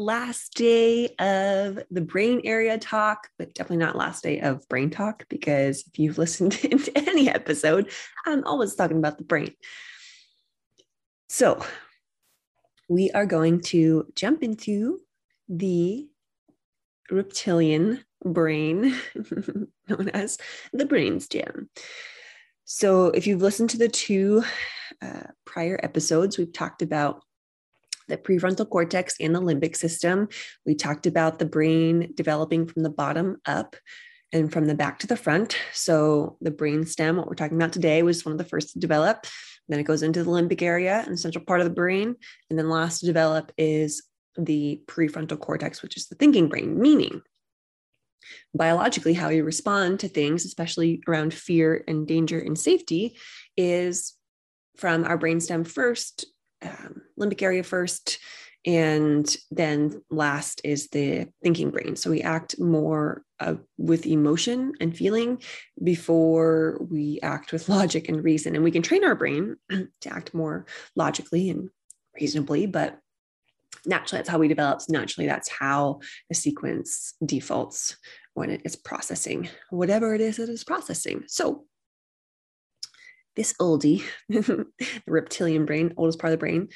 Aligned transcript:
Last 0.00 0.54
day 0.54 1.14
of 1.18 1.78
the 1.90 2.00
brain 2.00 2.40
area 2.44 2.78
talk, 2.78 3.28
but 3.38 3.54
definitely 3.54 3.84
not 3.84 3.96
last 3.96 4.22
day 4.22 4.40
of 4.40 4.66
brain 4.68 4.90
talk 4.90 5.26
because 5.28 5.84
if 5.86 5.98
you've 5.98 6.18
listened 6.18 6.52
to 6.52 6.92
any 6.96 7.28
episode, 7.28 7.90
I'm 8.26 8.44
always 8.44 8.74
talking 8.74 8.96
about 8.96 9.18
the 9.18 9.24
brain. 9.24 9.54
So 11.28 11.64
we 12.88 13.10
are 13.12 13.26
going 13.26 13.60
to 13.60 14.06
jump 14.16 14.42
into 14.42 15.00
the 15.48 16.08
reptilian 17.10 18.04
brain, 18.24 18.96
known 19.88 20.08
as 20.12 20.38
the 20.72 20.86
brainstem. 20.86 21.68
So, 22.64 23.06
if 23.06 23.26
you've 23.26 23.42
listened 23.42 23.70
to 23.70 23.78
the 23.78 23.88
two 23.88 24.44
uh, 25.02 25.24
prior 25.44 25.78
episodes, 25.82 26.38
we've 26.38 26.52
talked 26.52 26.82
about 26.82 27.22
the 28.10 28.18
prefrontal 28.18 28.68
cortex 28.68 29.16
and 29.20 29.34
the 29.34 29.40
limbic 29.40 29.76
system. 29.76 30.28
We 30.66 30.74
talked 30.74 31.06
about 31.06 31.38
the 31.38 31.46
brain 31.46 32.12
developing 32.14 32.66
from 32.66 32.82
the 32.82 32.90
bottom 32.90 33.38
up 33.46 33.76
and 34.32 34.52
from 34.52 34.66
the 34.66 34.74
back 34.74 34.98
to 35.00 35.06
the 35.06 35.16
front. 35.16 35.56
So 35.72 36.36
the 36.40 36.50
brain 36.50 36.84
stem, 36.84 37.16
what 37.16 37.26
we're 37.26 37.34
talking 37.34 37.56
about 37.56 37.72
today, 37.72 38.02
was 38.02 38.24
one 38.24 38.32
of 38.32 38.38
the 38.38 38.44
first 38.44 38.74
to 38.74 38.78
develop. 38.78 39.26
Then 39.68 39.80
it 39.80 39.84
goes 39.84 40.02
into 40.02 40.22
the 40.22 40.30
limbic 40.30 40.62
area 40.62 41.04
and 41.06 41.18
central 41.18 41.44
part 41.44 41.60
of 41.60 41.64
the 41.64 41.74
brain. 41.74 42.16
And 42.48 42.58
then 42.58 42.68
last 42.68 43.00
to 43.00 43.06
develop 43.06 43.52
is 43.56 44.02
the 44.36 44.82
prefrontal 44.86 45.38
cortex, 45.38 45.82
which 45.82 45.96
is 45.96 46.06
the 46.06 46.16
thinking 46.16 46.48
brain, 46.48 46.80
meaning 46.80 47.22
biologically 48.54 49.14
how 49.14 49.28
we 49.28 49.40
respond 49.40 50.00
to 50.00 50.08
things, 50.08 50.44
especially 50.44 51.02
around 51.08 51.34
fear 51.34 51.84
and 51.88 52.06
danger 52.06 52.38
and 52.38 52.58
safety, 52.58 53.16
is 53.56 54.14
from 54.76 55.04
our 55.04 55.18
brainstem 55.18 55.66
first 55.66 56.26
um, 56.62 57.02
limbic 57.18 57.42
area 57.42 57.62
first 57.62 58.18
and 58.66 59.36
then 59.50 60.02
last 60.10 60.60
is 60.64 60.88
the 60.88 61.28
thinking 61.42 61.70
brain. 61.70 61.96
So 61.96 62.10
we 62.10 62.20
act 62.20 62.60
more 62.60 63.22
uh, 63.38 63.54
with 63.78 64.06
emotion 64.06 64.72
and 64.80 64.94
feeling 64.94 65.42
before 65.82 66.78
we 66.90 67.18
act 67.22 67.52
with 67.52 67.68
logic 67.68 68.08
and 68.08 68.22
reason. 68.22 68.54
And 68.54 68.62
we 68.62 68.70
can 68.70 68.82
train 68.82 69.04
our 69.04 69.14
brain 69.14 69.56
to 69.70 70.12
act 70.12 70.34
more 70.34 70.66
logically 70.94 71.48
and 71.48 71.70
reasonably 72.20 72.66
but 72.66 72.98
naturally 73.86 74.18
that's 74.18 74.28
how 74.28 74.38
we 74.38 74.48
develop. 74.48 74.82
Naturally 74.90 75.26
that's 75.26 75.48
how 75.48 76.00
the 76.28 76.34
sequence 76.34 77.14
defaults 77.24 77.96
when 78.34 78.50
it 78.50 78.60
is 78.64 78.76
processing. 78.76 79.48
Whatever 79.70 80.14
it 80.14 80.20
is 80.20 80.38
it 80.38 80.50
is 80.50 80.64
processing. 80.64 81.24
So 81.28 81.64
this 83.36 83.54
oldie, 83.60 84.02
the 84.28 84.66
reptilian 85.06 85.66
brain, 85.66 85.94
oldest 85.96 86.18
part 86.18 86.32
of 86.32 86.38
the 86.38 86.42
brain, 86.42 86.68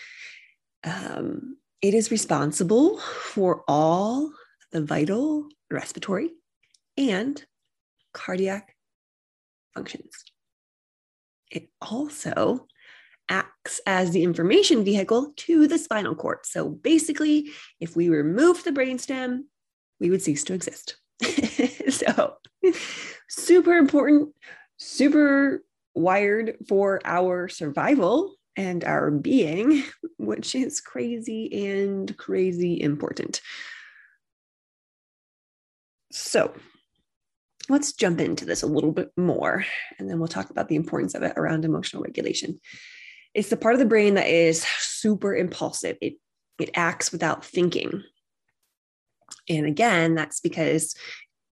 um, 0.84 1.56
it 1.82 1.94
is 1.94 2.10
responsible 2.10 2.98
for 2.98 3.64
all 3.68 4.30
the 4.72 4.82
vital, 4.82 5.48
respiratory, 5.70 6.30
and 6.96 7.44
cardiac 8.12 8.74
functions. 9.74 10.24
It 11.50 11.68
also 11.80 12.66
acts 13.28 13.80
as 13.86 14.10
the 14.10 14.22
information 14.22 14.84
vehicle 14.84 15.32
to 15.36 15.66
the 15.66 15.78
spinal 15.78 16.14
cord. 16.14 16.38
So 16.44 16.68
basically, 16.68 17.50
if 17.80 17.96
we 17.96 18.08
remove 18.08 18.64
the 18.64 18.72
brainstem, 18.72 19.44
we 20.00 20.10
would 20.10 20.22
cease 20.22 20.44
to 20.44 20.54
exist. 20.54 20.96
so, 21.88 22.34
super 23.28 23.76
important, 23.76 24.34
super 24.76 25.64
wired 25.94 26.56
for 26.68 27.00
our 27.04 27.48
survival 27.48 28.34
and 28.56 28.84
our 28.84 29.10
being, 29.10 29.84
which 30.18 30.54
is 30.54 30.80
crazy 30.80 31.68
and 31.68 32.16
crazy 32.16 32.80
important. 32.80 33.40
So, 36.12 36.54
let's 37.68 37.92
jump 37.92 38.20
into 38.20 38.44
this 38.44 38.62
a 38.62 38.68
little 38.68 38.92
bit 38.92 39.10
more, 39.16 39.64
and 39.98 40.08
then 40.08 40.18
we'll 40.18 40.28
talk 40.28 40.50
about 40.50 40.68
the 40.68 40.76
importance 40.76 41.14
of 41.14 41.22
it 41.22 41.32
around 41.36 41.64
emotional 41.64 42.02
regulation. 42.02 42.60
It's 43.34 43.50
the 43.50 43.56
part 43.56 43.74
of 43.74 43.80
the 43.80 43.86
brain 43.86 44.14
that 44.14 44.28
is 44.28 44.62
super 44.62 45.34
impulsive. 45.34 45.96
It 46.00 46.14
it 46.60 46.70
acts 46.74 47.10
without 47.10 47.44
thinking. 47.44 48.04
And 49.48 49.66
again, 49.66 50.14
that's 50.14 50.40
because 50.40 50.94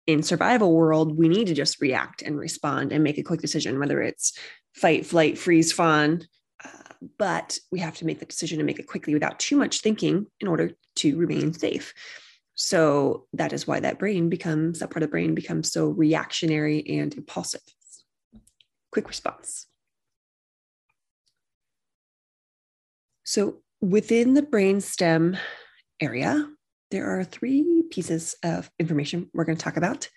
in 0.08 0.22
survival 0.22 0.72
world 0.74 1.18
we 1.18 1.28
need 1.28 1.46
to 1.46 1.54
just 1.54 1.82
react 1.82 2.22
and 2.22 2.38
respond 2.38 2.92
and 2.92 3.04
make 3.04 3.18
a 3.18 3.22
quick 3.22 3.42
decision 3.42 3.78
whether 3.78 4.00
it's 4.00 4.32
fight 4.74 5.04
flight 5.06 5.38
freeze 5.38 5.70
fawn. 5.70 6.26
Uh, 6.64 6.94
but 7.18 7.58
we 7.70 7.78
have 7.78 7.96
to 7.98 8.06
make 8.06 8.18
the 8.18 8.24
decision 8.24 8.58
and 8.58 8.66
make 8.66 8.78
it 8.78 8.88
quickly 8.88 9.12
without 9.12 9.38
too 9.38 9.56
much 9.56 9.80
thinking 9.82 10.26
in 10.40 10.48
order 10.48 10.72
to 10.96 11.16
remain 11.18 11.52
safe. 11.52 11.92
So 12.54 13.26
that 13.34 13.52
is 13.52 13.66
why 13.66 13.80
that 13.80 13.98
brain 13.98 14.30
becomes 14.30 14.78
that 14.78 14.90
part 14.90 15.02
of 15.02 15.08
the 15.08 15.12
brain 15.12 15.34
becomes 15.34 15.70
so 15.70 15.88
reactionary 15.88 16.84
and 16.88 17.14
impulsive. 17.14 17.60
Quick 18.90 19.08
response. 19.08 19.66
So 23.24 23.60
within 23.82 24.32
the 24.32 24.42
brain 24.42 24.80
stem 24.80 25.36
area 26.00 26.48
there 26.90 27.18
are 27.18 27.24
three 27.24 27.84
pieces 27.90 28.34
of 28.42 28.70
information 28.78 29.30
we're 29.32 29.44
going 29.44 29.58
to 29.58 29.64
talk 29.64 29.76
about. 29.76 30.08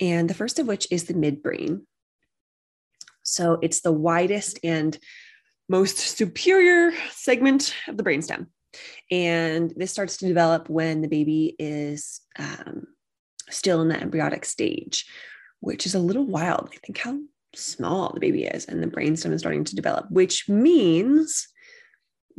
And 0.00 0.28
the 0.28 0.34
first 0.34 0.58
of 0.58 0.66
which 0.66 0.86
is 0.90 1.04
the 1.04 1.14
midbrain. 1.14 1.82
So 3.22 3.58
it's 3.62 3.80
the 3.80 3.92
widest 3.92 4.58
and 4.64 4.98
most 5.68 5.98
superior 5.98 6.92
segment 7.10 7.74
of 7.86 7.96
the 7.96 8.02
brainstem. 8.02 8.46
And 9.10 9.72
this 9.76 9.92
starts 9.92 10.16
to 10.18 10.26
develop 10.26 10.68
when 10.68 11.00
the 11.00 11.08
baby 11.08 11.54
is 11.58 12.20
um, 12.38 12.86
still 13.48 13.82
in 13.82 13.88
the 13.88 14.00
embryonic 14.00 14.44
stage, 14.44 15.06
which 15.60 15.86
is 15.86 15.94
a 15.94 16.00
little 16.00 16.24
wild. 16.24 16.70
I 16.72 16.78
think 16.84 16.98
how 16.98 17.18
small 17.54 18.12
the 18.12 18.20
baby 18.20 18.44
is 18.44 18.64
and 18.66 18.82
the 18.82 18.86
brainstem 18.86 19.32
is 19.32 19.40
starting 19.40 19.64
to 19.64 19.76
develop, 19.76 20.10
which 20.10 20.48
means 20.48 21.48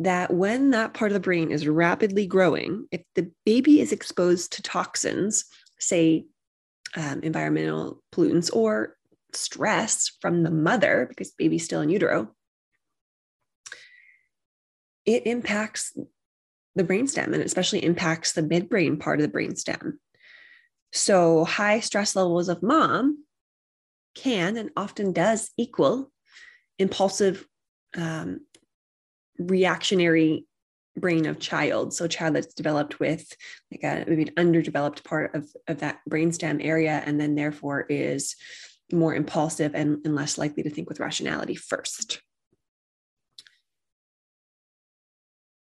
that 0.03 0.33
when 0.33 0.71
that 0.71 0.93
part 0.93 1.11
of 1.11 1.13
the 1.13 1.19
brain 1.19 1.51
is 1.51 1.67
rapidly 1.67 2.25
growing, 2.25 2.87
if 2.91 3.01
the 3.15 3.31
baby 3.45 3.79
is 3.81 3.91
exposed 3.91 4.53
to 4.53 4.61
toxins, 4.61 5.45
say 5.79 6.25
um, 6.95 7.21
environmental 7.21 8.01
pollutants 8.13 8.53
or 8.53 8.97
stress 9.33 10.11
from 10.19 10.43
the 10.43 10.51
mother, 10.51 11.05
because 11.07 11.31
baby's 11.31 11.63
still 11.63 11.81
in 11.81 11.89
utero, 11.89 12.29
it 15.05 15.25
impacts 15.25 15.95
the 16.75 16.83
brainstem 16.83 17.33
and 17.33 17.43
especially 17.43 17.83
impacts 17.83 18.33
the 18.33 18.43
midbrain 18.43 18.99
part 18.99 19.19
of 19.19 19.29
the 19.29 19.37
brainstem. 19.37 19.93
So, 20.93 21.45
high 21.45 21.79
stress 21.79 22.15
levels 22.15 22.49
of 22.49 22.63
mom 22.63 23.23
can 24.15 24.57
and 24.57 24.71
often 24.75 25.13
does 25.13 25.51
equal 25.57 26.11
impulsive 26.77 27.47
um, 27.95 28.41
reactionary 29.47 30.45
brain 30.97 31.25
of 31.25 31.39
child. 31.39 31.93
So 31.93 32.07
child 32.07 32.35
that's 32.35 32.53
developed 32.53 32.99
with 32.99 33.33
like 33.71 33.83
a 33.83 34.09
maybe 34.09 34.23
an 34.23 34.33
underdeveloped 34.37 35.03
part 35.03 35.35
of, 35.35 35.49
of 35.67 35.79
that 35.79 35.99
brainstem 36.09 36.63
area 36.63 37.01
and 37.05 37.19
then 37.19 37.35
therefore 37.35 37.81
is 37.81 38.35
more 38.91 39.15
impulsive 39.15 39.73
and, 39.73 39.99
and 40.05 40.15
less 40.15 40.37
likely 40.37 40.63
to 40.63 40.69
think 40.69 40.89
with 40.89 40.99
rationality 40.99 41.55
first. 41.55 42.21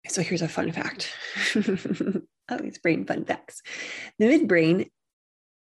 So 0.09 0.20
here's 0.23 0.43
a 0.43 0.49
fun 0.49 0.73
fact. 0.73 1.12
Oh, 2.50 2.56
it's 2.56 2.77
brain 2.77 3.06
fun 3.06 3.25
facts. 3.25 3.62
The 4.19 4.27
midbrain 4.27 4.91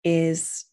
is 0.02 0.64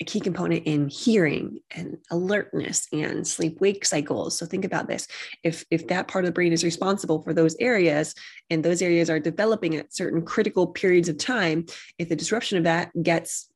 a 0.00 0.04
key 0.04 0.20
component 0.20 0.64
in 0.64 0.88
hearing 0.88 1.60
and 1.70 1.96
alertness 2.10 2.86
and 2.92 3.26
sleep 3.26 3.60
wake 3.60 3.84
cycles. 3.84 4.38
So 4.38 4.44
think 4.44 4.64
about 4.64 4.88
this. 4.88 5.08
If 5.42 5.64
if 5.70 5.88
that 5.88 6.08
part 6.08 6.24
of 6.24 6.28
the 6.28 6.34
brain 6.34 6.52
is 6.52 6.64
responsible 6.64 7.22
for 7.22 7.32
those 7.32 7.56
areas 7.60 8.14
and 8.50 8.62
those 8.62 8.82
areas 8.82 9.08
are 9.08 9.20
developing 9.20 9.76
at 9.76 9.94
certain 9.94 10.22
critical 10.22 10.66
periods 10.66 11.08
of 11.08 11.18
time 11.18 11.66
if 11.98 12.08
the 12.08 12.16
disruption 12.16 12.58
of 12.58 12.64
that 12.64 12.90
gets 13.02 13.48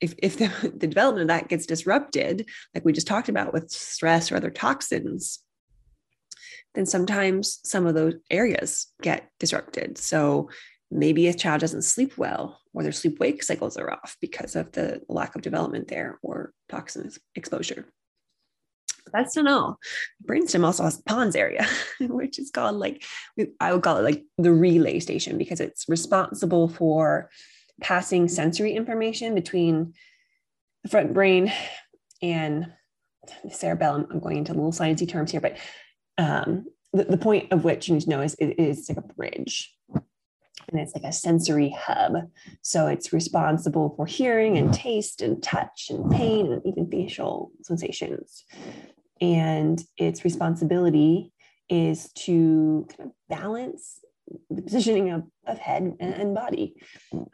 if, 0.00 0.14
if 0.18 0.38
the, 0.38 0.48
the 0.76 0.86
development 0.86 1.22
of 1.22 1.28
that 1.28 1.48
gets 1.48 1.66
disrupted 1.66 2.48
like 2.74 2.84
we 2.84 2.92
just 2.92 3.06
talked 3.06 3.28
about 3.28 3.52
with 3.52 3.70
stress 3.70 4.32
or 4.32 4.36
other 4.36 4.50
toxins 4.50 5.40
then 6.74 6.86
sometimes 6.86 7.60
some 7.64 7.86
of 7.86 7.94
those 7.94 8.14
areas 8.30 8.86
get 9.02 9.30
disrupted. 9.38 9.98
So 9.98 10.50
maybe 10.90 11.28
a 11.28 11.34
child 11.34 11.60
doesn't 11.60 11.82
sleep 11.82 12.16
well 12.16 12.60
or 12.72 12.82
their 12.82 12.92
sleep 12.92 13.18
wake 13.18 13.42
cycles 13.42 13.76
are 13.76 13.92
off 13.92 14.16
because 14.20 14.56
of 14.56 14.72
the 14.72 15.02
lack 15.08 15.34
of 15.34 15.42
development 15.42 15.88
there 15.88 16.18
or 16.22 16.52
toxin 16.68 17.10
exposure. 17.34 17.86
That's 19.12 19.34
to 19.34 19.42
know. 19.42 19.78
Brainstem 20.24 20.64
also 20.64 20.84
has 20.84 21.00
pons 21.02 21.34
area, 21.34 21.66
which 22.00 22.38
is 22.38 22.50
called 22.50 22.76
like, 22.76 23.02
I 23.60 23.72
would 23.72 23.82
call 23.82 23.96
it 23.96 24.02
like 24.02 24.24
the 24.36 24.52
relay 24.52 25.00
station 25.00 25.38
because 25.38 25.60
it's 25.60 25.88
responsible 25.88 26.68
for 26.68 27.30
passing 27.80 28.28
sensory 28.28 28.72
information 28.72 29.34
between 29.34 29.94
the 30.82 30.90
front 30.90 31.14
brain 31.14 31.52
and 32.22 32.70
the 33.44 33.50
cerebellum. 33.50 34.06
I'm 34.10 34.20
going 34.20 34.38
into 34.38 34.52
little 34.52 34.72
sciencey 34.72 35.08
terms 35.08 35.30
here, 35.30 35.40
but 35.40 35.56
um, 36.18 36.66
the, 36.92 37.04
the 37.04 37.18
point 37.18 37.52
of 37.52 37.64
which 37.64 37.88
you 37.88 37.94
need 37.94 38.02
to 38.02 38.10
know 38.10 38.20
is 38.20 38.34
it 38.34 38.58
is 38.58 38.88
like 38.88 38.98
a 38.98 39.14
bridge 39.14 39.74
and 40.70 40.80
it's 40.80 40.94
like 40.94 41.04
a 41.04 41.12
sensory 41.12 41.74
hub. 41.78 42.30
So 42.62 42.86
it's 42.86 43.12
responsible 43.12 43.94
for 43.96 44.06
hearing 44.06 44.58
and 44.58 44.72
taste 44.72 45.22
and 45.22 45.42
touch 45.42 45.88
and 45.90 46.10
pain 46.10 46.52
and 46.52 46.62
even 46.66 46.90
facial 46.90 47.52
sensations. 47.62 48.44
And 49.20 49.82
its 49.96 50.24
responsibility 50.24 51.32
is 51.68 52.10
to 52.12 52.86
kind 52.96 53.10
of 53.10 53.14
balance 53.28 54.00
the 54.50 54.62
positioning 54.62 55.10
of, 55.10 55.24
of 55.46 55.58
head 55.58 55.82
and, 55.82 56.14
and 56.14 56.34
body. 56.34 56.74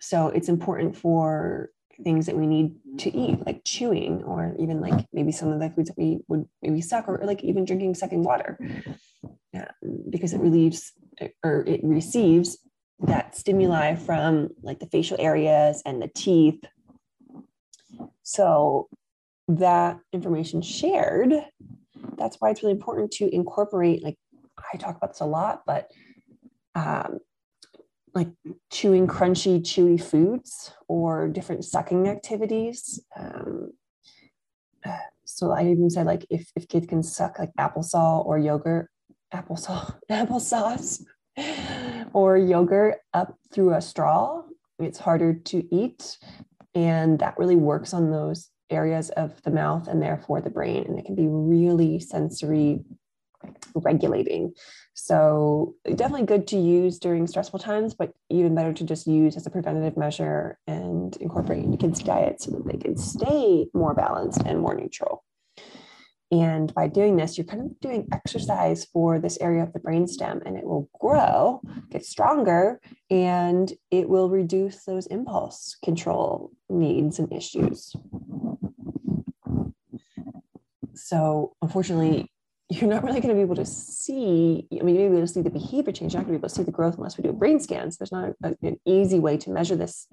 So 0.00 0.28
it's 0.28 0.48
important 0.48 0.96
for 0.96 1.70
things 2.02 2.26
that 2.26 2.36
we 2.36 2.46
need 2.46 2.74
to 2.98 3.16
eat, 3.16 3.44
like 3.46 3.62
chewing, 3.64 4.22
or 4.24 4.56
even 4.58 4.80
like 4.80 5.06
maybe 5.12 5.32
some 5.32 5.50
of 5.52 5.60
the 5.60 5.70
foods 5.70 5.88
that 5.88 5.98
we 5.98 6.18
would 6.28 6.44
maybe 6.62 6.80
suck, 6.80 7.08
or 7.08 7.20
like 7.24 7.44
even 7.44 7.64
drinking 7.64 7.94
sucking 7.94 8.22
water, 8.22 8.58
yeah, 9.52 9.70
because 10.10 10.32
it 10.32 10.40
relieves 10.40 10.92
or 11.44 11.64
it 11.66 11.80
receives 11.84 12.58
that 13.00 13.36
stimuli 13.36 13.94
from 13.96 14.50
like 14.62 14.78
the 14.78 14.86
facial 14.86 15.16
areas 15.20 15.82
and 15.84 16.00
the 16.00 16.08
teeth. 16.08 16.62
So 18.22 18.88
that 19.48 19.98
information 20.12 20.62
shared, 20.62 21.32
that's 22.16 22.36
why 22.38 22.50
it's 22.50 22.62
really 22.62 22.72
important 22.72 23.10
to 23.12 23.34
incorporate, 23.34 24.02
like 24.02 24.16
I 24.72 24.76
talk 24.76 24.96
about 24.96 25.10
this 25.10 25.20
a 25.20 25.26
lot, 25.26 25.62
but 25.66 25.90
um, 26.74 27.18
like 28.14 28.28
chewing 28.70 29.06
crunchy, 29.06 29.60
chewy 29.60 30.02
foods 30.02 30.72
or 30.88 31.28
different 31.28 31.64
sucking 31.64 32.08
activities. 32.08 33.00
Um, 33.16 33.72
so 35.24 35.50
I 35.50 35.66
even 35.66 35.90
said 35.90 36.06
like 36.06 36.26
if, 36.30 36.50
if 36.54 36.68
kids 36.68 36.86
can 36.86 37.02
suck 37.02 37.38
like 37.38 37.50
applesauce 37.58 38.24
or 38.24 38.38
yogurt, 38.38 38.88
applesauce, 39.32 39.96
applesauce, 40.10 41.02
or 42.12 42.36
yogurt 42.36 42.98
up 43.12 43.38
through 43.52 43.74
a 43.74 43.80
straw, 43.80 44.42
it's 44.78 44.98
harder 44.98 45.34
to 45.34 45.74
eat. 45.74 46.18
And 46.74 47.18
that 47.20 47.38
really 47.38 47.56
works 47.56 47.94
on 47.94 48.10
those 48.10 48.50
areas 48.70 49.10
of 49.10 49.40
the 49.42 49.50
mouth 49.50 49.86
and 49.88 50.02
therefore 50.02 50.40
the 50.40 50.50
brain. 50.50 50.84
And 50.86 50.98
it 50.98 51.04
can 51.04 51.14
be 51.14 51.28
really 51.28 52.00
sensory 52.00 52.80
regulating. 53.74 54.52
So 54.94 55.74
definitely 55.84 56.26
good 56.26 56.46
to 56.48 56.56
use 56.56 56.98
during 56.98 57.26
stressful 57.26 57.58
times, 57.58 57.94
but 57.94 58.12
even 58.30 58.54
better 58.54 58.72
to 58.72 58.84
just 58.84 59.06
use 59.06 59.36
as 59.36 59.46
a 59.46 59.50
preventative 59.50 59.96
measure 59.96 60.58
and 60.66 61.16
incorporate 61.18 61.64
into 61.64 61.76
kids' 61.76 62.02
diet 62.02 62.40
so 62.40 62.52
that 62.52 62.66
they 62.66 62.78
can 62.78 62.96
stay 62.96 63.66
more 63.74 63.94
balanced 63.94 64.42
and 64.46 64.60
more 64.60 64.74
neutral. 64.74 65.23
And 66.42 66.74
by 66.74 66.88
doing 66.88 67.14
this, 67.14 67.38
you're 67.38 67.46
kind 67.46 67.62
of 67.62 67.78
doing 67.78 68.08
exercise 68.12 68.84
for 68.86 69.20
this 69.20 69.38
area 69.40 69.62
of 69.62 69.72
the 69.72 69.78
brainstem, 69.78 70.42
and 70.44 70.56
it 70.56 70.64
will 70.64 70.88
grow, 70.98 71.60
get 71.90 72.04
stronger, 72.04 72.80
and 73.08 73.72
it 73.92 74.08
will 74.08 74.28
reduce 74.28 74.84
those 74.84 75.06
impulse 75.06 75.76
control 75.84 76.50
needs 76.68 77.20
and 77.20 77.32
issues. 77.32 77.94
So, 80.94 81.54
unfortunately, 81.62 82.32
you're 82.68 82.90
not 82.90 83.04
really 83.04 83.20
going 83.20 83.28
to 83.28 83.34
be 83.34 83.42
able 83.42 83.54
to 83.54 83.66
see. 83.66 84.66
I 84.72 84.82
mean, 84.82 84.96
you're 84.96 85.06
able 85.06 85.20
to 85.20 85.28
see 85.28 85.42
the 85.42 85.50
behavior 85.50 85.92
change. 85.92 86.14
You're 86.14 86.20
not 86.20 86.26
going 86.26 86.34
to 86.34 86.40
be 86.40 86.42
able 86.42 86.48
to 86.48 86.54
see 86.54 86.64
the 86.64 86.72
growth 86.72 86.96
unless 86.96 87.16
we 87.16 87.22
do 87.22 87.30
a 87.30 87.32
brain 87.32 87.60
scans. 87.60 87.96
There's 87.96 88.10
not 88.10 88.32
a, 88.42 88.56
an 88.62 88.80
easy 88.84 89.20
way 89.20 89.36
to 89.36 89.50
measure 89.50 89.76
this, 89.76 90.08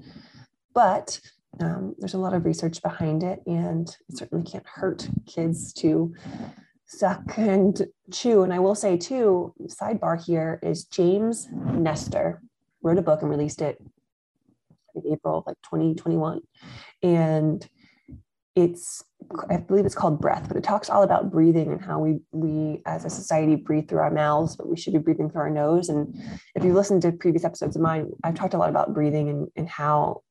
but 0.71 1.19
um, 1.59 1.95
there's 1.99 2.13
a 2.13 2.19
lot 2.19 2.33
of 2.33 2.45
research 2.45 2.81
behind 2.81 3.23
it, 3.23 3.41
and 3.45 3.87
it 4.09 4.17
certainly 4.17 4.43
can't 4.43 4.65
hurt 4.65 5.09
kids 5.27 5.73
to 5.73 6.13
suck 6.85 7.37
and 7.37 7.87
chew. 8.11 8.43
And 8.43 8.53
I 8.53 8.59
will 8.59 8.75
say, 8.75 8.97
too, 8.97 9.53
sidebar 9.67 10.23
here 10.23 10.59
is 10.61 10.85
James 10.85 11.47
Nestor 11.51 12.41
wrote 12.81 12.97
a 12.97 13.01
book 13.01 13.21
and 13.21 13.29
released 13.29 13.61
it 13.61 13.81
in 14.95 15.13
April 15.13 15.39
of 15.39 15.47
like 15.47 15.61
2021. 15.63 16.41
And 17.03 17.67
it's 18.55 19.03
I 19.49 19.57
believe 19.57 19.85
it's 19.85 19.95
called 19.95 20.19
breath, 20.19 20.47
but 20.47 20.57
it 20.57 20.63
talks 20.63 20.89
all 20.89 21.03
about 21.03 21.31
breathing 21.31 21.71
and 21.71 21.81
how 21.81 21.99
we 21.99 22.19
we 22.31 22.81
as 22.85 23.05
a 23.05 23.09
society 23.09 23.55
breathe 23.55 23.87
through 23.87 23.99
our 23.99 24.11
mouths, 24.11 24.55
but 24.57 24.67
we 24.67 24.75
should 24.75 24.93
be 24.93 24.99
breathing 24.99 25.29
through 25.29 25.41
our 25.41 25.49
nose. 25.49 25.87
And 25.87 26.13
if 26.55 26.63
you've 26.63 26.75
listened 26.75 27.01
to 27.03 27.11
previous 27.13 27.45
episodes 27.45 27.75
of 27.75 27.81
mine, 27.81 28.11
I've 28.23 28.35
talked 28.35 28.53
a 28.53 28.57
lot 28.57 28.69
about 28.69 28.93
breathing 28.93 29.29
and, 29.29 29.47
and 29.55 29.69
how 29.69 30.23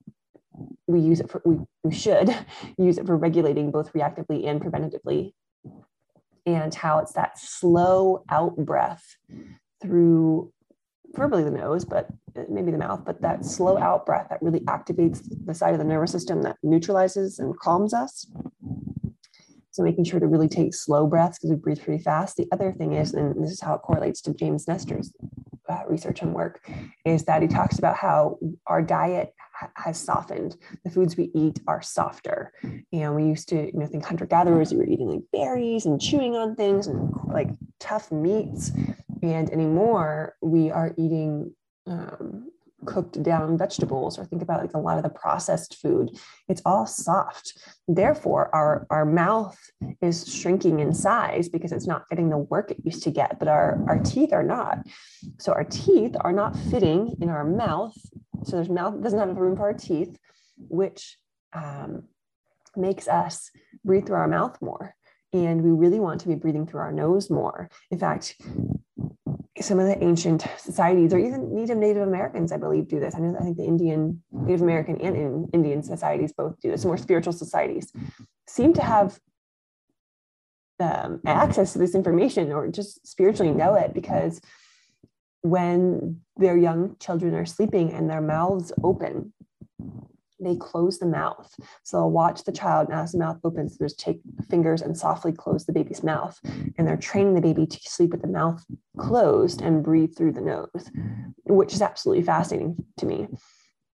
we 0.86 1.00
use 1.00 1.20
it 1.20 1.30
for 1.30 1.42
we, 1.44 1.58
we 1.84 1.94
should 1.94 2.34
use 2.78 2.98
it 2.98 3.06
for 3.06 3.16
regulating 3.16 3.70
both 3.70 3.92
reactively 3.92 4.46
and 4.46 4.60
preventatively. 4.60 5.32
And 6.46 6.74
how 6.74 6.98
it's 6.98 7.12
that 7.12 7.38
slow 7.38 8.24
out 8.30 8.56
breath 8.56 9.04
through 9.82 10.52
probably 11.14 11.42
the 11.42 11.50
nose 11.50 11.84
but 11.84 12.08
maybe 12.48 12.70
the 12.70 12.78
mouth 12.78 13.02
but 13.04 13.20
that 13.20 13.44
slow 13.44 13.76
out 13.76 14.06
breath 14.06 14.28
that 14.30 14.40
really 14.40 14.60
activates 14.60 15.20
the 15.44 15.54
side 15.54 15.72
of 15.72 15.78
the 15.78 15.84
nervous 15.84 16.12
system 16.12 16.42
that 16.42 16.56
neutralizes 16.62 17.38
and 17.38 17.58
calms 17.58 17.92
us. 17.92 18.26
So 19.72 19.82
making 19.82 20.04
sure 20.04 20.18
to 20.18 20.26
really 20.26 20.48
take 20.48 20.74
slow 20.74 21.06
breaths 21.06 21.38
because 21.38 21.50
we 21.50 21.56
breathe 21.56 21.82
pretty 21.82 22.02
fast. 22.02 22.36
The 22.36 22.48
other 22.52 22.72
thing 22.72 22.94
is 22.94 23.12
and 23.14 23.42
this 23.42 23.52
is 23.52 23.60
how 23.60 23.74
it 23.74 23.82
correlates 23.82 24.20
to 24.22 24.34
james 24.34 24.66
nestor's 24.66 25.12
uh, 25.68 25.82
research 25.88 26.22
and 26.22 26.34
work 26.34 26.60
is 27.04 27.24
that 27.24 27.42
he 27.42 27.48
talks 27.48 27.78
about 27.78 27.96
how 27.96 28.38
our 28.66 28.82
diet 28.82 29.32
has 29.76 29.98
softened. 29.98 30.56
The 30.84 30.90
foods 30.90 31.16
we 31.16 31.30
eat 31.34 31.60
are 31.66 31.82
softer. 31.82 32.52
And 32.92 33.14
we 33.14 33.24
used 33.24 33.48
to, 33.50 33.66
you 33.66 33.78
know, 33.78 33.86
think 33.86 34.04
hunter 34.04 34.26
gatherers, 34.26 34.72
you 34.72 34.78
were 34.78 34.86
eating 34.86 35.08
like 35.08 35.22
berries 35.32 35.86
and 35.86 36.00
chewing 36.00 36.34
on 36.36 36.56
things 36.56 36.86
and 36.86 37.12
like 37.26 37.48
tough 37.78 38.10
meats. 38.10 38.72
And 39.22 39.50
anymore, 39.50 40.36
we 40.40 40.70
are 40.70 40.94
eating 40.96 41.52
um, 41.86 42.50
cooked 42.86 43.22
down 43.22 43.58
vegetables 43.58 44.18
or 44.18 44.24
think 44.24 44.42
about 44.42 44.60
like 44.60 44.74
a 44.74 44.78
lot 44.78 44.96
of 44.96 45.02
the 45.02 45.10
processed 45.10 45.76
food 45.76 46.18
it's 46.48 46.62
all 46.64 46.86
soft 46.86 47.58
therefore 47.88 48.48
our 48.54 48.86
our 48.90 49.04
mouth 49.04 49.58
is 50.00 50.32
shrinking 50.32 50.80
in 50.80 50.94
size 50.94 51.48
because 51.48 51.72
it's 51.72 51.86
not 51.86 52.08
getting 52.08 52.30
the 52.30 52.38
work 52.38 52.70
it 52.70 52.78
used 52.82 53.02
to 53.02 53.10
get 53.10 53.38
but 53.38 53.48
our 53.48 53.82
our 53.86 53.98
teeth 53.98 54.32
are 54.32 54.42
not 54.42 54.78
so 55.38 55.52
our 55.52 55.64
teeth 55.64 56.16
are 56.20 56.32
not 56.32 56.56
fitting 56.70 57.14
in 57.20 57.28
our 57.28 57.44
mouth 57.44 57.96
so 58.44 58.56
there's 58.56 58.68
mouth 58.68 59.02
doesn't 59.02 59.18
have 59.18 59.36
room 59.36 59.56
for 59.56 59.62
our 59.62 59.74
teeth, 59.74 60.18
which 60.56 61.16
um, 61.52 62.04
makes 62.76 63.08
us 63.08 63.50
breathe 63.84 64.06
through 64.06 64.16
our 64.16 64.28
mouth 64.28 64.56
more. 64.60 64.94
And 65.32 65.62
we 65.62 65.70
really 65.70 66.00
want 66.00 66.20
to 66.22 66.28
be 66.28 66.34
breathing 66.34 66.66
through 66.66 66.80
our 66.80 66.92
nose 66.92 67.30
more. 67.30 67.70
In 67.90 67.98
fact, 67.98 68.34
some 69.60 69.78
of 69.78 69.86
the 69.86 70.02
ancient 70.02 70.46
societies, 70.58 71.12
or 71.12 71.18
even 71.18 71.54
Native 71.54 71.76
Native 71.76 72.02
Americans, 72.02 72.50
I 72.50 72.56
believe, 72.56 72.88
do 72.88 72.98
this. 72.98 73.14
I 73.14 73.18
I 73.18 73.42
think 73.42 73.56
the 73.56 73.64
Indian, 73.64 74.22
Native 74.32 74.62
American, 74.62 75.00
and 75.00 75.48
Indian 75.52 75.82
societies 75.82 76.32
both 76.32 76.58
do 76.60 76.70
this. 76.70 76.84
More 76.84 76.96
spiritual 76.96 77.32
societies 77.32 77.92
seem 78.48 78.72
to 78.74 78.82
have 78.82 79.20
um, 80.80 81.20
access 81.26 81.74
to 81.74 81.78
this 81.78 81.94
information, 81.94 82.52
or 82.52 82.68
just 82.68 83.06
spiritually 83.06 83.52
know 83.52 83.74
it, 83.74 83.92
because 83.92 84.40
when 85.42 86.20
their 86.36 86.56
young 86.56 86.96
children 86.98 87.34
are 87.34 87.46
sleeping 87.46 87.92
and 87.92 88.08
their 88.08 88.20
mouths 88.20 88.72
open, 88.82 89.32
they 90.42 90.56
close 90.56 90.98
the 90.98 91.06
mouth. 91.06 91.54
So 91.82 91.98
they'll 91.98 92.10
watch 92.10 92.44
the 92.44 92.52
child 92.52 92.88
and 92.88 92.98
as 92.98 93.12
the 93.12 93.18
mouth 93.18 93.38
opens, 93.44 93.76
they 93.76 93.84
just 93.84 93.98
take 93.98 94.20
fingers 94.48 94.82
and 94.82 94.96
softly 94.96 95.32
close 95.32 95.66
the 95.66 95.72
baby's 95.72 96.02
mouth. 96.02 96.38
And 96.78 96.86
they're 96.86 96.96
training 96.96 97.34
the 97.34 97.40
baby 97.40 97.66
to 97.66 97.78
sleep 97.82 98.10
with 98.10 98.22
the 98.22 98.28
mouth 98.28 98.64
closed 98.98 99.60
and 99.60 99.82
breathe 99.82 100.16
through 100.16 100.32
the 100.32 100.40
nose, 100.40 100.90
which 101.44 101.74
is 101.74 101.82
absolutely 101.82 102.24
fascinating 102.24 102.76
to 102.98 103.06
me. 103.06 103.28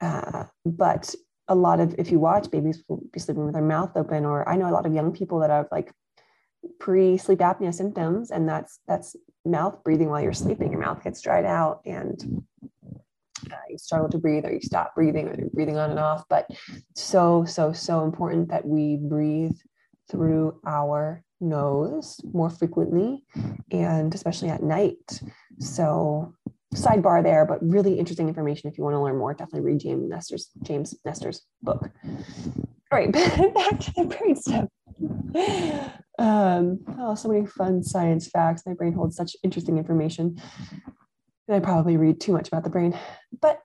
Uh, 0.01 0.45
but 0.65 1.15
a 1.49 1.55
lot 1.55 1.81
of, 1.81 1.95
if 1.99 2.11
you 2.11 2.19
watch, 2.19 2.51
babies 2.51 2.83
will 2.89 3.03
be 3.13 3.21
sleeping 3.21 3.45
with 3.45 3.55
their 3.55 3.63
mouth 3.63 3.93
open, 3.97 4.25
or 4.25 4.49
I 4.49 4.57
know 4.57 4.69
a 4.69 4.73
lot 4.73 4.87
of 4.87 4.95
young 4.95 5.13
people 5.13 5.41
that 5.41 5.51
have 5.51 5.69
like 5.71 5.93
pre 6.81 7.17
sleep 7.17 7.39
apnea 7.39 7.73
symptoms, 7.73 8.31
and 8.31 8.49
that's 8.49 8.81
that's 8.89 9.15
mouth 9.47 9.83
breathing 9.85 10.09
while 10.09 10.21
you're 10.21 10.33
sleeping. 10.33 10.71
Your 10.71 10.81
mouth 10.81 11.03
gets 11.03 11.21
dried 11.21 11.45
out, 11.45 11.81
and 11.87 12.45
uh, 13.51 13.57
you 13.69 13.79
struggle 13.79 14.09
to 14.11 14.19
breathe, 14.19 14.45
or 14.45 14.53
you 14.53 14.61
stop 14.61 14.95
breathing, 14.95 15.29
or 15.29 15.35
you're 15.37 15.51
breathing 15.51 15.79
on 15.79 15.91
and 15.91 15.99
off. 15.99 16.25
But 16.29 16.51
so 16.95 17.45
so 17.45 17.73
so 17.73 18.05
important 18.05 18.49
that 18.49 18.67
we 18.67 18.97
breathe 18.97 19.57
through 20.11 20.61
our 20.67 21.23
nose 21.41 22.21
more 22.33 22.51
frequently 22.51 23.23
and 23.71 24.15
especially 24.15 24.49
at 24.49 24.63
night. 24.63 25.21
So 25.59 26.35
sidebar 26.75 27.23
there, 27.23 27.45
but 27.45 27.63
really 27.67 27.99
interesting 27.99 28.29
information 28.29 28.71
if 28.71 28.79
you 28.79 28.85
want 28.85 28.95
to 28.95 29.01
learn 29.01 29.17
more, 29.17 29.35
definitely 29.35 29.73
read 29.73 29.81
James 29.81 30.09
Nestor's 30.09 30.51
James 30.63 30.95
Nestor's 31.05 31.43
book. 31.63 31.91
All 32.05 32.99
right, 32.99 33.13
back 33.13 33.81
to 33.81 33.93
the 33.97 34.69
brainstem. 35.35 35.93
Um, 36.19 36.81
oh, 36.99 37.15
so 37.15 37.29
many 37.29 37.47
fun 37.47 37.83
science 37.83 38.29
facts. 38.29 38.63
My 38.67 38.75
brain 38.75 38.93
holds 38.93 39.17
such 39.17 39.37
interesting 39.43 39.79
information. 39.79 40.41
I 41.49 41.61
probably 41.61 41.97
read 41.97 42.21
too 42.21 42.33
much 42.33 42.49
about 42.49 42.65
the 42.65 42.71
brain. 42.71 42.99
But 43.41 43.61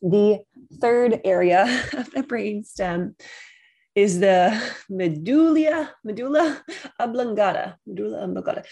the 0.00 0.40
third 0.80 1.20
area 1.24 1.62
of 1.92 2.10
the 2.10 2.22
brainstem 2.22 3.14
is 3.94 4.20
the 4.20 4.58
medulla, 4.88 5.90
medulla 6.02 6.64
oblongata, 6.98 7.76
medulla 7.86 8.24
oblongata. 8.24 8.64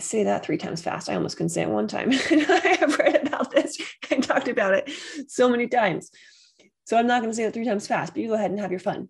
Say 0.00 0.24
that 0.24 0.44
three 0.44 0.56
times 0.56 0.82
fast. 0.82 1.08
I 1.08 1.14
almost 1.14 1.36
couldn't 1.36 1.50
say 1.50 1.62
it 1.62 1.68
one 1.68 1.86
time. 1.86 2.10
I 2.30 2.76
have 2.80 2.98
read 2.98 3.26
about 3.26 3.50
this 3.50 3.76
and 4.10 4.22
talked 4.24 4.48
about 4.48 4.74
it 4.74 4.90
so 5.28 5.50
many 5.50 5.68
times. 5.68 6.10
So 6.86 6.96
I'm 6.96 7.06
not 7.06 7.20
going 7.20 7.30
to 7.30 7.36
say 7.36 7.44
it 7.44 7.54
three 7.54 7.64
times 7.66 7.86
fast, 7.86 8.14
but 8.14 8.22
you 8.22 8.28
go 8.28 8.34
ahead 8.34 8.50
and 8.50 8.60
have 8.60 8.70
your 8.70 8.80
fun. 8.80 9.08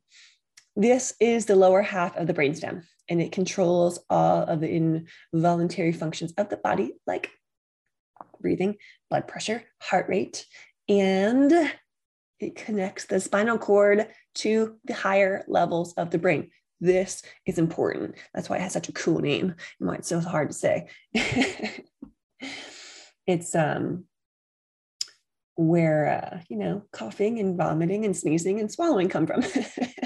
This 0.76 1.14
is 1.20 1.46
the 1.46 1.56
lower 1.56 1.82
half 1.82 2.16
of 2.16 2.26
the 2.26 2.34
brainstem, 2.34 2.82
and 3.08 3.20
it 3.20 3.30
controls 3.32 4.00
all 4.10 4.42
of 4.42 4.60
the 4.60 5.06
involuntary 5.32 5.92
functions 5.92 6.32
of 6.36 6.48
the 6.48 6.56
body, 6.56 6.94
like 7.06 7.30
breathing, 8.40 8.76
blood 9.08 9.28
pressure, 9.28 9.62
heart 9.80 10.08
rate, 10.08 10.46
and 10.88 11.52
it 12.40 12.56
connects 12.56 13.04
the 13.06 13.20
spinal 13.20 13.56
cord 13.56 14.08
to 14.34 14.76
the 14.84 14.94
higher 14.94 15.44
levels 15.46 15.94
of 15.94 16.10
the 16.10 16.18
brain. 16.18 16.50
This 16.80 17.22
is 17.46 17.58
important. 17.58 18.16
That's 18.34 18.50
why 18.50 18.56
it 18.56 18.62
has 18.62 18.72
such 18.72 18.88
a 18.88 18.92
cool 18.92 19.20
name 19.20 19.54
and 19.78 19.88
why 19.88 19.94
it's 19.94 20.08
so 20.08 20.20
hard 20.20 20.48
to 20.48 20.54
say. 20.54 20.88
it's 23.26 23.54
um 23.54 24.04
where 25.56 26.08
uh, 26.34 26.40
you 26.48 26.58
know 26.58 26.82
coughing 26.92 27.38
and 27.38 27.56
vomiting 27.56 28.04
and 28.04 28.16
sneezing 28.16 28.60
and 28.60 28.70
swallowing 28.70 29.08
come 29.08 29.26
from. 29.26 29.42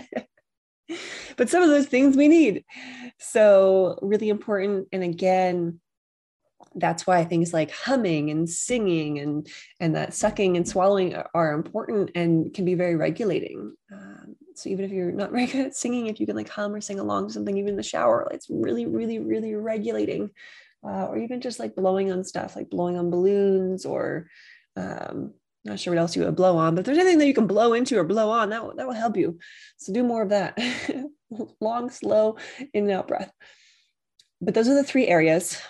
but 1.36 1.48
some 1.48 1.62
of 1.62 1.68
those 1.68 1.86
things 1.86 2.16
we 2.16 2.28
need. 2.28 2.64
So 3.18 3.98
really 4.02 4.28
important. 4.28 4.88
And 4.92 5.02
again, 5.02 5.80
that's 6.74 7.06
why 7.06 7.24
things 7.24 7.52
like 7.52 7.70
humming 7.70 8.30
and 8.30 8.48
singing 8.48 9.18
and 9.18 9.48
and 9.80 9.94
that 9.94 10.14
sucking 10.14 10.56
and 10.56 10.68
swallowing 10.68 11.14
are 11.34 11.52
important 11.52 12.10
and 12.14 12.52
can 12.54 12.64
be 12.64 12.74
very 12.74 12.96
regulating 12.96 13.74
um, 13.92 14.36
so 14.54 14.68
even 14.68 14.84
if 14.84 14.90
you're 14.90 15.12
not 15.12 15.30
very 15.32 15.46
good 15.46 15.66
at 15.66 15.76
singing 15.76 16.06
if 16.06 16.20
you 16.20 16.26
can 16.26 16.36
like 16.36 16.48
hum 16.48 16.74
or 16.74 16.80
sing 16.80 16.98
along 16.98 17.26
to 17.26 17.32
something 17.32 17.56
even 17.56 17.70
in 17.70 17.76
the 17.76 17.82
shower 17.82 18.28
it's 18.32 18.48
really 18.50 18.86
really 18.86 19.18
really 19.18 19.54
regulating 19.54 20.30
uh, 20.84 21.06
or 21.06 21.18
even 21.18 21.40
just 21.40 21.58
like 21.58 21.74
blowing 21.74 22.12
on 22.12 22.22
stuff 22.22 22.54
like 22.54 22.70
blowing 22.70 22.98
on 22.98 23.10
balloons 23.10 23.84
or 23.84 24.28
um, 24.76 25.32
not 25.68 25.80
sure 25.80 25.94
what 25.94 26.00
else 26.00 26.16
you 26.16 26.24
would 26.24 26.36
blow 26.36 26.56
on 26.56 26.74
but 26.74 26.80
if 26.80 26.86
there's 26.86 26.98
anything 26.98 27.18
that 27.18 27.26
you 27.26 27.34
can 27.34 27.46
blow 27.46 27.72
into 27.72 27.98
or 27.98 28.04
blow 28.04 28.30
on 28.30 28.50
that, 28.50 28.64
will, 28.64 28.74
that 28.74 28.86
will 28.86 28.94
help 28.94 29.16
you 29.16 29.38
so 29.76 29.92
do 29.92 30.02
more 30.02 30.22
of 30.22 30.30
that 30.30 30.58
long 31.60 31.90
slow 31.90 32.36
in 32.72 32.84
and 32.84 32.92
out 32.92 33.08
breath 33.08 33.32
but 34.40 34.54
those 34.54 34.68
are 34.68 34.74
the 34.74 34.84
three 34.84 35.06
areas 35.06 35.60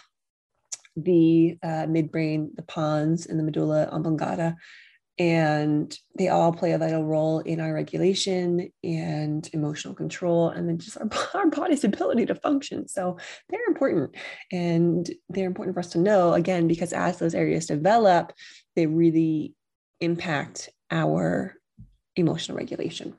the 1.04 1.58
uh, 1.62 1.86
midbrain, 1.86 2.54
the 2.54 2.62
pons, 2.62 3.26
and 3.26 3.38
the 3.38 3.44
medulla 3.44 3.88
oblongata. 3.90 4.56
And 5.20 5.96
they 6.16 6.28
all 6.28 6.52
play 6.52 6.72
a 6.72 6.78
vital 6.78 7.04
role 7.04 7.40
in 7.40 7.60
our 7.60 7.74
regulation 7.74 8.70
and 8.84 9.48
emotional 9.52 9.94
control, 9.94 10.50
and 10.50 10.68
then 10.68 10.78
just 10.78 10.96
our, 10.96 11.08
our 11.34 11.50
body's 11.50 11.84
ability 11.84 12.26
to 12.26 12.36
function. 12.36 12.86
So 12.86 13.18
they're 13.48 13.66
important. 13.66 14.14
And 14.52 15.10
they're 15.28 15.46
important 15.46 15.74
for 15.74 15.80
us 15.80 15.90
to 15.90 15.98
know, 15.98 16.34
again, 16.34 16.68
because 16.68 16.92
as 16.92 17.18
those 17.18 17.34
areas 17.34 17.66
develop, 17.66 18.32
they 18.76 18.86
really 18.86 19.54
impact 20.00 20.70
our 20.90 21.54
emotional 22.16 22.56
regulation. 22.56 23.14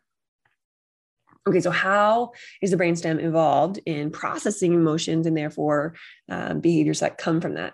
Okay, 1.48 1.62
so 1.62 1.72
how 1.72 2.34
is 2.62 2.72
the 2.72 2.78
brainstem 2.78 3.20
involved 3.20 3.80
in 3.86 4.12
processing 4.12 4.74
emotions 4.74 5.26
and 5.26 5.36
therefore 5.36 5.96
um, 6.30 6.60
behaviors 6.60 7.00
that 7.00 7.18
come 7.18 7.42
from 7.42 7.56
that? 7.56 7.74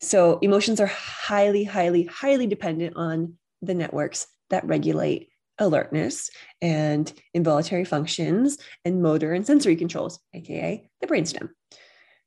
So, 0.00 0.38
emotions 0.40 0.80
are 0.80 0.86
highly, 0.86 1.64
highly, 1.64 2.04
highly 2.04 2.46
dependent 2.46 2.96
on 2.96 3.34
the 3.62 3.74
networks 3.74 4.26
that 4.50 4.66
regulate 4.66 5.28
alertness 5.58 6.30
and 6.60 7.10
involuntary 7.32 7.84
functions 7.84 8.58
and 8.84 9.00
motor 9.00 9.32
and 9.32 9.46
sensory 9.46 9.76
controls, 9.76 10.18
aka 10.34 10.88
the 11.00 11.06
brainstem. 11.06 11.50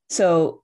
So, 0.08 0.62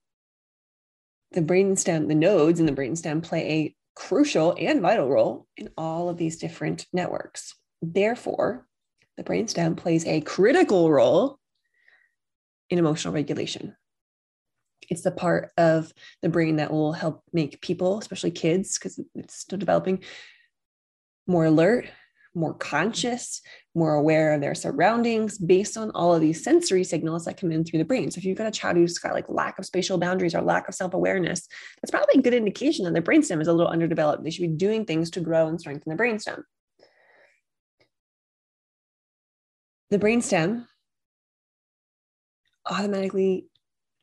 the 1.33 1.43
brainstem, 1.43 2.09
the 2.09 2.15
nodes 2.15 2.61
in 2.61 2.67
the 2.67 2.73
brainstem 2.73 3.23
play 3.23 3.51
a 3.51 3.77
crucial 3.95 4.55
and 4.59 4.81
vital 4.81 5.09
role 5.09 5.47
in 5.57 5.71
all 5.77 6.09
of 6.09 6.17
these 6.17 6.37
different 6.37 6.87
networks. 6.93 7.55
Therefore, 7.81 8.67
the 9.17 9.25
brainstem 9.25 9.77
plays 9.77 10.05
a 10.07 10.21
critical 10.21 10.91
role 10.91 11.39
in 12.71 12.79
emotional 12.79 13.15
regulation. 13.15 13.77
It's 14.91 15.03
the 15.03 15.11
part 15.11 15.51
of 15.57 15.93
the 16.23 16.29
brain 16.29 16.57
that 16.57 16.73
will 16.73 16.93
help 16.93 17.23
make 17.33 17.61
people, 17.61 17.99
especially 17.99 18.33
kids, 18.33 18.79
because 18.79 19.01
it's 19.15 19.37
still 19.37 19.59
developing, 19.59 20.03
more 21.27 21.47
alert, 21.47 21.87
more 22.35 22.55
conscious, 22.55 23.41
more 23.75 23.95
aware 23.95 24.35
of 24.35 24.41
their 24.41 24.55
surroundings 24.55 25.39
based 25.39 25.77
on 25.77 25.91
all 25.93 26.15
of 26.15 26.21
these 26.21 26.43
sensory 26.43 26.85
signals 26.85 27.25
that 27.25 27.41
come 27.41 27.53
in 27.53 27.65
through 27.65 27.79
the 27.79 27.85
brain. 27.85 28.11
So 28.11 28.19
if 28.19 28.25
you've 28.25 28.39
got 28.39 28.47
a 28.47 28.51
child 28.51 28.77
who's 28.77 28.99
got 28.99 29.15
like 29.15 29.29
lack 29.29 29.59
of 29.59 29.67
spatial 29.67 29.99
boundaries 29.99 30.35
or 30.35 30.43
lack 30.43 30.69
of 30.69 30.75
self-awareness, 30.75 31.49
that's 31.81 31.91
probably 31.91 32.19
a 32.19 32.23
good 32.23 32.35
indication 32.35 32.85
that 32.85 32.93
their 32.93 33.03
brainstem 33.03 33.41
is 33.41 33.49
a 33.49 33.53
little 33.53 33.71
underdeveloped. 33.71 34.25
They 34.25 34.31
should 34.31 34.43
be 34.43 34.49
doing 34.49 34.85
things 34.85 35.11
to 35.13 35.21
grow 35.21 35.49
and 35.49 35.61
strengthen 35.61 35.97
the 35.97 36.03
brainstem. 36.03 36.43
the 39.95 39.99
brainstem 40.05 40.67
automatically 42.69 43.47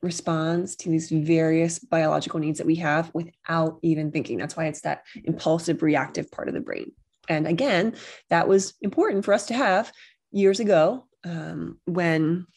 responds 0.02 0.78
to 0.78 0.90
these 0.90 1.10
various 1.10 1.80
biological 1.80 2.40
needs 2.40 2.60
that 2.60 2.68
we 2.68 2.76
have 2.76 3.12
without 3.14 3.78
even 3.82 4.10
thinking. 4.10 4.38
That's 4.38 4.56
why 4.56 4.68
it's 4.68 4.82
that 4.82 5.04
impulsive 5.26 5.82
reactive 5.82 6.32
part 6.32 6.48
of 6.48 6.54
the 6.54 6.62
brain. 6.62 6.94
And 7.30 7.48
again, 7.48 7.96
that 8.30 8.48
was 8.48 8.74
important 8.82 9.26
for 9.26 9.34
us 9.34 9.48
to 9.48 9.54
have 9.54 9.92
years 10.32 10.60
ago 10.60 11.06
um, 11.24 11.80
when 11.86 12.48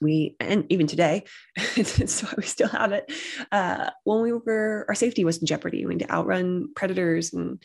we, 0.00 0.36
and 0.38 0.64
even 0.68 0.86
today, 0.86 1.24
it's 1.56 2.22
why 2.22 2.32
we 2.36 2.42
still 2.44 2.68
have 2.68 2.92
it, 2.92 3.10
uh, 3.50 3.90
when 4.04 4.22
we 4.22 4.32
were, 4.32 4.84
our 4.88 4.94
safety 4.94 5.24
was 5.24 5.38
in 5.38 5.46
jeopardy. 5.46 5.86
We 5.86 5.94
had 5.94 6.00
to 6.00 6.12
outrun 6.12 6.68
predators 6.74 7.32
and 7.32 7.62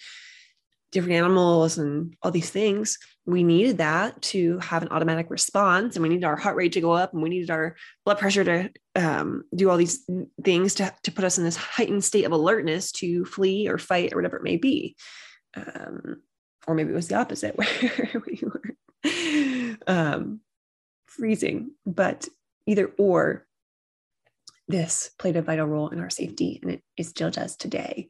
different 0.91 1.15
animals 1.15 1.77
and 1.77 2.15
all 2.21 2.31
these 2.31 2.51
things 2.51 2.97
we 3.25 3.43
needed 3.43 3.77
that 3.77 4.21
to 4.21 4.59
have 4.59 4.83
an 4.83 4.89
automatic 4.89 5.29
response 5.29 5.95
and 5.95 6.03
we 6.03 6.09
needed 6.09 6.25
our 6.25 6.35
heart 6.35 6.55
rate 6.55 6.73
to 6.73 6.81
go 6.81 6.91
up 6.91 7.13
and 7.13 7.21
we 7.21 7.29
needed 7.29 7.49
our 7.49 7.75
blood 8.05 8.19
pressure 8.19 8.43
to 8.43 8.69
um, 8.95 9.43
do 9.55 9.69
all 9.69 9.77
these 9.77 10.07
things 10.43 10.75
to, 10.75 10.93
to 11.03 11.11
put 11.11 11.25
us 11.25 11.37
in 11.37 11.43
this 11.43 11.55
heightened 11.55 12.03
state 12.03 12.25
of 12.25 12.31
alertness 12.31 12.91
to 12.91 13.25
flee 13.25 13.67
or 13.67 13.77
fight 13.77 14.13
or 14.13 14.17
whatever 14.17 14.37
it 14.37 14.43
may 14.43 14.57
be 14.57 14.95
um, 15.55 16.21
or 16.67 16.75
maybe 16.75 16.91
it 16.91 16.95
was 16.95 17.07
the 17.07 17.15
opposite 17.15 17.57
where 17.57 18.23
we 18.25 18.41
were 18.43 19.77
um, 19.87 20.39
freezing 21.05 21.71
but 21.85 22.27
either 22.65 22.91
or 22.97 23.45
this 24.67 25.11
played 25.19 25.35
a 25.35 25.41
vital 25.41 25.67
role 25.67 25.89
in 25.89 25.99
our 25.99 26.09
safety 26.09 26.59
and 26.61 26.71
it, 26.71 26.83
it 26.97 27.05
still 27.05 27.29
does 27.29 27.55
today 27.55 28.07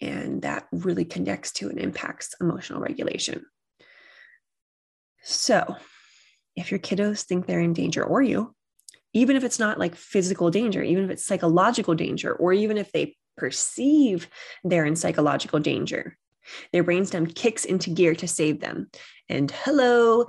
and 0.00 0.42
that 0.42 0.66
really 0.72 1.04
connects 1.04 1.52
to 1.52 1.68
and 1.68 1.78
impacts 1.78 2.34
emotional 2.40 2.80
regulation. 2.80 3.46
So, 5.22 5.76
if 6.56 6.70
your 6.70 6.80
kiddos 6.80 7.22
think 7.22 7.46
they're 7.46 7.60
in 7.60 7.72
danger, 7.72 8.02
or 8.02 8.20
you, 8.20 8.54
even 9.12 9.36
if 9.36 9.44
it's 9.44 9.58
not 9.58 9.78
like 9.78 9.94
physical 9.94 10.50
danger, 10.50 10.82
even 10.82 11.04
if 11.04 11.10
it's 11.10 11.24
psychological 11.24 11.94
danger, 11.94 12.32
or 12.34 12.52
even 12.52 12.76
if 12.76 12.90
they 12.92 13.16
perceive 13.36 14.28
they're 14.64 14.84
in 14.84 14.96
psychological 14.96 15.60
danger, 15.60 16.18
their 16.72 16.84
brainstem 16.84 17.34
kicks 17.34 17.64
into 17.64 17.90
gear 17.90 18.14
to 18.14 18.28
save 18.28 18.60
them. 18.60 18.90
And 19.28 19.50
hello, 19.50 20.26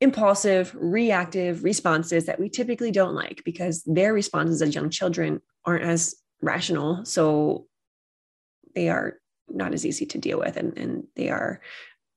impulsive, 0.00 0.74
reactive 0.78 1.64
responses 1.64 2.26
that 2.26 2.38
we 2.38 2.48
typically 2.48 2.90
don't 2.90 3.14
like 3.14 3.42
because 3.44 3.82
their 3.84 4.12
responses 4.12 4.62
as 4.62 4.74
young 4.74 4.90
children 4.90 5.40
aren't 5.64 5.84
as 5.84 6.14
rational. 6.40 7.04
So 7.04 7.66
they 8.74 8.88
are 8.88 9.18
not 9.48 9.74
as 9.74 9.84
easy 9.84 10.06
to 10.06 10.18
deal 10.18 10.38
with. 10.38 10.56
And, 10.56 10.76
and 10.78 11.04
they 11.16 11.30
are, 11.30 11.60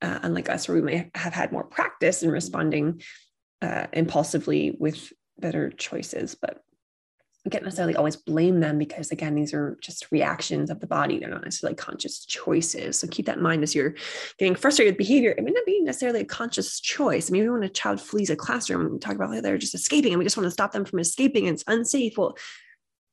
uh, 0.02 0.20
unlike 0.22 0.50
us, 0.50 0.68
where 0.68 0.76
we 0.76 0.82
may 0.82 1.10
have 1.16 1.34
had 1.34 1.52
more 1.52 1.64
practice 1.64 2.24
in 2.24 2.32
responding 2.32 3.02
uh, 3.62 3.88
impulsively 3.94 4.76
with 4.80 5.12
better 5.40 5.72
choices. 5.72 6.36
But 6.36 6.64
can't 7.50 7.64
necessarily 7.64 7.96
always 7.96 8.16
blame 8.16 8.60
them 8.60 8.78
because 8.78 9.12
again 9.12 9.34
these 9.34 9.54
are 9.54 9.78
just 9.82 10.12
reactions 10.12 10.70
of 10.70 10.80
the 10.80 10.88
body. 10.88 11.18
They're 11.18 11.30
not 11.30 11.44
necessarily 11.44 11.76
conscious 11.76 12.24
choices. 12.26 13.00
So 13.00 13.08
keep 13.08 13.26
that 13.26 13.38
in 13.38 13.44
mind 13.44 13.64
as 13.64 13.74
you're 13.74 13.96
getting 14.38 14.56
frustrated 14.56 14.94
with 14.94 15.00
behavior. 15.00 15.32
It 15.32 15.44
may 15.44 15.52
not 15.52 15.66
be 15.66 15.82
necessarily 15.82 16.22
a 16.22 16.26
conscious 16.26 16.80
choice. 16.80 17.32
Maybe 17.32 17.50
when 17.50 17.64
a 17.64 17.70
child 17.70 18.00
flees 18.00 18.30
a 18.30 18.36
classroom 18.36 18.92
we 18.92 19.00
talk 19.00 19.16
about 19.16 19.42
they're 19.42 19.58
just 19.58 19.76
escaping 19.76 20.14
and 20.14 20.20
we 20.20 20.26
just 20.26 20.38
want 20.38 20.46
to 20.46 20.52
stop 20.52 20.72
them 20.72 20.86
from 20.86 21.00
escaping 21.00 21.48
and 21.48 21.56
it's 21.56 21.64
unsafe. 21.68 22.18
Well 22.18 22.38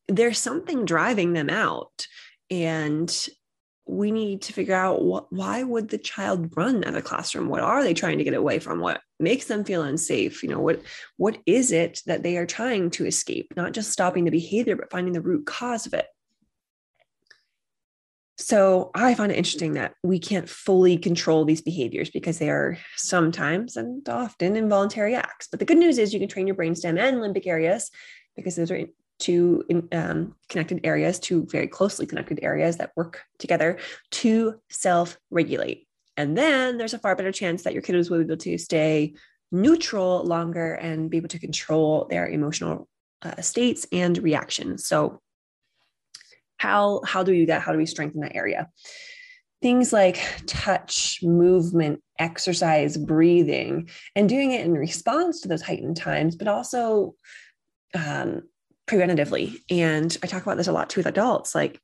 there's 0.09 0.39
something 0.39 0.85
driving 0.85 1.33
them 1.33 1.51
out. 1.51 2.07
And 2.51 3.29
we 3.89 4.11
need 4.11 4.43
to 4.43 4.53
figure 4.53 4.75
out 4.75 5.03
what, 5.03 5.33
why 5.33 5.63
would 5.63 5.89
the 5.89 5.99
child 5.99 6.55
run 6.57 6.85
out 6.85 6.89
of 6.89 6.95
the 6.95 7.03
classroom? 7.03 7.49
What 7.49 7.61
are 7.61 7.83
they 7.83 7.95
trying 7.95 8.19
to 8.19 8.25
get 8.25 8.35
away 8.35 8.59
from? 8.59 8.81
What 8.81 9.01
makes 9.19 9.47
them 9.47 9.65
feel 9.65 9.83
unsafe? 9.83 10.43
You 10.43 10.51
know 10.51 10.61
what 10.61 10.83
what 11.17 11.39
is 11.47 11.73
it 11.73 12.03
that 12.07 12.23
they 12.23 12.37
are 12.37 12.47
trying 12.47 12.91
to 12.91 13.07
escape? 13.07 13.55
Not 13.57 13.73
just 13.73 13.91
stopping 13.91 14.25
the 14.25 14.31
behavior 14.31 14.77
but 14.77 14.91
finding 14.91 15.15
the 15.15 15.23
root 15.23 15.47
cause 15.47 15.87
of 15.87 15.95
it. 15.95 16.07
So 18.37 18.93
i 18.95 19.15
find 19.15 19.33
it 19.33 19.39
interesting 19.39 19.73
that 19.73 19.95
we 20.05 20.21
can't 20.21 20.49
fully 20.49 20.97
control 20.97 21.45
these 21.45 21.63
behaviors 21.63 22.11
because 22.11 22.39
they 22.39 22.51
are 22.51 22.79
sometimes 22.97 23.77
and 23.77 24.07
often 24.09 24.55
involuntary 24.55 25.15
acts. 25.15 25.49
But 25.51 25.61
the 25.61 25.67
good 25.67 25.79
news 25.79 25.99
is 25.99 26.13
you 26.13 26.21
can 26.21 26.29
train 26.29 26.47
your 26.47 26.57
brainstem 26.57 27.01
and 27.01 27.17
limbic 27.17 27.47
areas 27.47 27.91
because 28.37 28.55
those 28.55 28.71
are 28.71 28.85
two 29.19 29.65
um, 29.93 30.35
connected 30.49 30.81
areas, 30.85 31.19
to 31.21 31.47
very 31.47 31.67
closely 31.67 32.07
connected 32.07 32.41
areas 32.43 32.77
that 32.77 32.93
work 32.97 33.23
together 33.39 33.79
to 34.13 34.55
self 34.71 35.19
regulate. 35.31 35.87
And 36.17 36.37
then 36.37 36.79
there's 36.79 36.95
a 36.95 36.99
far 36.99 37.15
better 37.15 37.33
chance 37.33 37.63
that 37.63 37.73
your 37.73 37.83
kiddos 37.83 38.11
will 38.11 38.19
be 38.19 38.25
able 38.25 38.37
to 38.39 38.59
stay 38.59 39.15
neutral 39.51 40.25
longer 40.25 40.75
and 40.75 41.11
be 41.11 41.17
able 41.17 41.29
to 41.29 41.39
control 41.39 42.07
their 42.11 42.29
emotional 42.29 42.89
uh, 43.23 43.41
states 43.41 43.87
and 43.93 44.19
reactions. 44.19 44.87
So, 44.87 45.21
how, 46.57 47.03
how 47.05 47.23
do 47.23 47.31
we 47.31 47.39
do 47.39 47.47
that? 47.47 47.63
How 47.63 47.73
do 47.73 47.79
we 47.79 47.87
strengthen 47.87 48.21
that 48.23 48.35
area? 48.35 48.69
Things 49.63 49.93
like 49.93 50.21
touch, 50.47 51.21
movement, 51.23 52.03
exercise, 52.19 52.97
breathing, 52.97 53.89
and 54.17 54.29
doing 54.29 54.53
it 54.53 54.65
in 54.65 54.73
response 54.73 55.41
to 55.41 55.49
those 55.49 55.63
heightened 55.63 55.97
times, 55.97 56.35
but 56.35 56.49
also 56.49 57.15
um, 57.95 58.43
preventatively. 58.89 59.61
And 59.71 60.17
I 60.23 60.27
talk 60.27 60.43
about 60.43 60.57
this 60.57 60.67
a 60.67 60.73
lot 60.73 60.91
too 60.91 61.01
with 61.01 61.07
adults, 61.07 61.55
like 61.55 61.81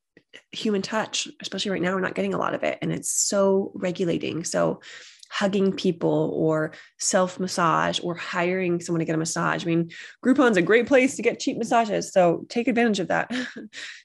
human 0.51 0.81
touch, 0.81 1.27
especially 1.41 1.71
right 1.71 1.81
now, 1.81 1.93
we're 1.93 2.01
not 2.01 2.15
getting 2.15 2.33
a 2.33 2.37
lot 2.37 2.53
of 2.53 2.63
it. 2.63 2.77
And 2.81 2.91
it's 2.91 3.11
so 3.11 3.71
regulating. 3.75 4.43
So 4.43 4.81
hugging 5.29 5.73
people 5.73 6.31
or 6.33 6.71
self 6.99 7.39
massage 7.39 7.99
or 8.01 8.15
hiring 8.15 8.79
someone 8.79 8.99
to 8.99 9.05
get 9.05 9.15
a 9.15 9.19
massage. 9.19 9.63
I 9.63 9.67
mean, 9.67 9.91
Groupon's 10.23 10.57
a 10.57 10.61
great 10.61 10.87
place 10.87 11.15
to 11.15 11.21
get 11.21 11.39
cheap 11.39 11.57
massages. 11.57 12.11
So 12.11 12.45
take 12.49 12.67
advantage 12.67 12.99
of 12.99 13.07
that. 13.09 13.31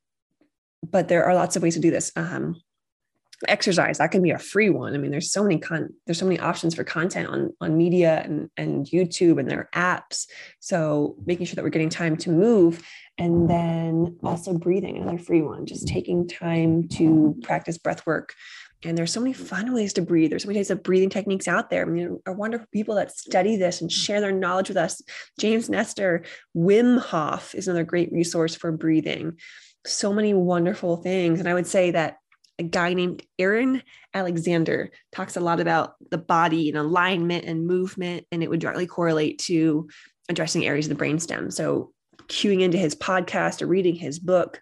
but 0.83 1.09
there 1.09 1.25
are 1.25 1.35
lots 1.35 1.57
of 1.57 1.63
ways 1.63 1.75
to 1.75 1.81
do 1.81 1.91
this. 1.91 2.13
Um, 2.17 2.57
exercise 3.49 3.99
that 3.99 4.11
can 4.11 4.23
be 4.23 4.31
a 4.31 4.39
free 4.39 4.71
one 4.71 4.95
i 4.95 4.99
mean 4.99 5.11
there's 5.11 5.33
so 5.33 5.43
many 5.43 5.59
con 5.59 5.89
there's 6.07 6.19
so 6.19 6.27
many 6.27 6.39
options 6.39 6.75
for 6.75 6.85
content 6.85 7.29
on 7.29 7.51
on 7.61 7.77
media 7.77 8.23
and 8.25 8.51
and 8.57 8.87
youtube 8.87 9.39
and 9.39 9.51
their 9.51 9.69
apps 9.75 10.27
so 10.59 11.17
making 11.27 11.47
sure 11.47 11.55
that 11.55 11.65
we're 11.65 11.71
getting 11.71 11.89
time 11.89 12.17
to 12.17 12.31
move 12.31 12.87
and 13.19 13.49
then 13.49 14.17
also 14.23 14.53
breathing 14.53 14.97
another 14.97 15.19
free 15.19 15.43
one 15.43 15.67
just 15.67 15.89
taking 15.89 16.29
time 16.29 16.87
to 16.89 17.35
practice 17.43 17.79
breath 17.79 18.07
work 18.07 18.35
and 18.83 18.97
there's 18.97 19.13
so 19.13 19.21
many 19.21 19.35
fun 19.35 19.75
ways 19.75 19.93
to 19.95 20.03
breathe. 20.03 20.31
There's 20.31 20.45
so 20.45 20.49
many 20.49 20.59
types 20.59 20.71
of 20.71 20.83
breathing 20.83 21.11
techniques 21.11 21.47
out 21.47 21.69
there. 21.69 21.83
I 21.83 21.89
mean, 21.89 22.19
are 22.27 22.33
wonderful 22.33 22.67
people 22.73 22.95
that 22.95 23.17
study 23.17 23.57
this 23.57 23.81
and 23.81 23.91
mm-hmm. 23.91 24.01
share 24.01 24.21
their 24.21 24.33
knowledge 24.33 24.69
with 24.69 24.79
us. 24.79 25.03
James 25.39 25.69
Nestor, 25.69 26.25
Wim 26.57 26.99
Hof 26.99 27.55
is 27.55 27.69
another 27.69 27.85
great 27.85 28.11
resource 28.11 28.55
for 28.55 28.73
breathing. 28.73 29.39
So 29.87 30.13
many 30.13 30.33
wonderful 30.33 30.97
things. 30.97 31.41
And 31.41 31.49
I 31.49 31.55
would 31.55 31.67
say 31.67 31.91
that 31.91 32.17
a 32.61 32.63
guy 32.63 32.93
named 32.93 33.23
Aaron 33.39 33.83
Alexander 34.13 34.91
talks 35.13 35.37
a 35.37 35.41
lot 35.41 35.61
about 35.61 35.95
the 36.11 36.19
body 36.19 36.69
and 36.69 36.77
alignment 36.77 37.47
and 37.47 37.67
movement, 37.67 38.27
and 38.31 38.43
it 38.43 38.51
would 38.51 38.61
directly 38.61 38.87
correlate 38.87 39.39
to 39.41 39.89
addressing 40.29 40.67
areas 40.67 40.87
of 40.87 40.97
the 40.97 41.03
brainstem. 41.03 41.51
So, 41.51 41.93
queuing 42.29 42.61
into 42.61 42.77
his 42.77 42.95
podcast 42.95 43.63
or 43.63 43.67
reading 43.67 43.95
his 43.95 44.19
book. 44.19 44.61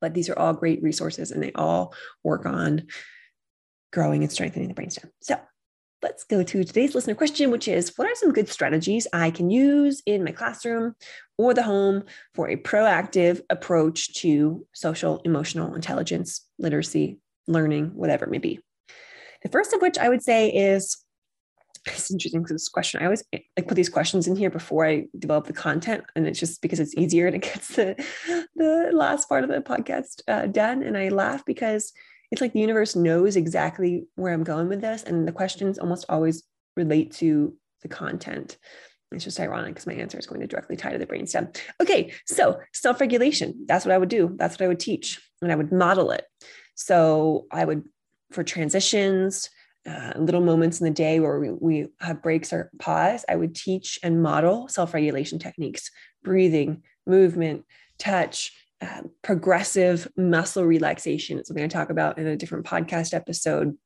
But 0.00 0.14
these 0.14 0.30
are 0.30 0.38
all 0.38 0.54
great 0.54 0.82
resources 0.82 1.30
and 1.30 1.42
they 1.42 1.52
all 1.52 1.94
work 2.22 2.46
on 2.46 2.86
growing 3.92 4.22
and 4.22 4.32
strengthening 4.32 4.68
the 4.68 4.74
brainstem. 4.74 5.10
So, 5.20 5.38
let's 6.04 6.22
go 6.22 6.42
to 6.42 6.62
today's 6.64 6.94
listener 6.94 7.14
question, 7.14 7.50
which 7.50 7.66
is 7.66 7.94
What 7.96 8.06
are 8.06 8.14
some 8.14 8.30
good 8.30 8.50
strategies 8.50 9.06
I 9.14 9.30
can 9.30 9.48
use 9.48 10.02
in 10.04 10.22
my 10.22 10.32
classroom 10.32 10.94
or 11.38 11.54
the 11.54 11.62
home 11.62 12.04
for 12.34 12.46
a 12.50 12.56
proactive 12.56 13.40
approach 13.48 14.12
to 14.20 14.66
social 14.74 15.22
emotional 15.24 15.74
intelligence, 15.74 16.46
literacy, 16.58 17.18
learning, 17.48 17.92
whatever 17.94 18.26
it 18.26 18.30
may 18.30 18.38
be. 18.38 18.60
The 19.42 19.48
first 19.48 19.72
of 19.72 19.80
which 19.80 19.96
I 19.96 20.10
would 20.10 20.22
say 20.22 20.50
is 20.50 21.02
it's 21.86 22.10
interesting 22.10 22.42
because 22.42 22.54
this 22.54 22.68
question 22.68 23.00
I 23.00 23.04
always 23.04 23.24
like 23.32 23.66
put 23.66 23.74
these 23.74 23.88
questions 23.88 24.26
in 24.26 24.36
here 24.36 24.50
before 24.50 24.86
I 24.86 25.06
develop 25.18 25.46
the 25.46 25.54
content, 25.54 26.04
and 26.14 26.26
it's 26.26 26.38
just 26.38 26.60
because 26.60 26.80
it's 26.80 26.96
easier 26.98 27.30
to 27.30 27.38
get 27.38 27.62
the 27.62 28.06
the 28.56 28.90
last 28.92 29.26
part 29.26 29.42
of 29.42 29.48
the 29.48 29.60
podcast 29.60 30.20
uh, 30.28 30.46
done. 30.48 30.82
And 30.82 30.98
I 30.98 31.08
laugh 31.08 31.46
because 31.46 31.94
it's 32.34 32.40
like 32.40 32.52
the 32.52 32.58
universe 32.58 32.96
knows 32.96 33.36
exactly 33.36 34.08
where 34.16 34.32
I'm 34.32 34.42
going 34.42 34.68
with 34.68 34.80
this, 34.80 35.04
and 35.04 35.26
the 35.26 35.30
questions 35.30 35.78
almost 35.78 36.04
always 36.08 36.42
relate 36.76 37.12
to 37.12 37.56
the 37.82 37.86
content. 37.86 38.58
It's 39.12 39.22
just 39.22 39.38
ironic 39.38 39.74
because 39.74 39.86
my 39.86 39.92
answer 39.92 40.18
is 40.18 40.26
going 40.26 40.40
to 40.40 40.48
directly 40.48 40.74
tie 40.74 40.90
to 40.90 40.98
the 40.98 41.06
brainstem. 41.06 41.56
Okay, 41.80 42.12
so 42.26 42.58
self 42.72 43.00
regulation. 43.00 43.66
That's 43.68 43.84
what 43.84 43.94
I 43.94 43.98
would 43.98 44.08
do. 44.08 44.34
That's 44.36 44.58
what 44.58 44.64
I 44.64 44.68
would 44.68 44.80
teach, 44.80 45.20
and 45.42 45.52
I 45.52 45.54
would 45.54 45.70
model 45.70 46.10
it. 46.10 46.24
So 46.74 47.46
I 47.52 47.64
would, 47.64 47.84
for 48.32 48.42
transitions, 48.42 49.48
uh, 49.88 50.14
little 50.16 50.40
moments 50.40 50.80
in 50.80 50.86
the 50.86 50.90
day 50.90 51.20
where 51.20 51.38
we, 51.38 51.50
we 51.52 51.86
have 52.00 52.20
breaks 52.20 52.52
or 52.52 52.68
pause, 52.80 53.24
I 53.28 53.36
would 53.36 53.54
teach 53.54 54.00
and 54.02 54.24
model 54.24 54.66
self 54.66 54.92
regulation 54.92 55.38
techniques, 55.38 55.88
breathing, 56.24 56.82
movement, 57.06 57.64
touch, 57.98 58.50
uh, 58.84 59.02
progressive 59.22 60.08
muscle 60.16 60.64
relaxation. 60.64 61.38
It's 61.38 61.48
something 61.48 61.64
I 61.64 61.68
talk 61.68 61.90
about 61.90 62.18
in 62.18 62.26
a 62.26 62.36
different 62.36 62.66
podcast 62.66 63.14
episode 63.14 63.76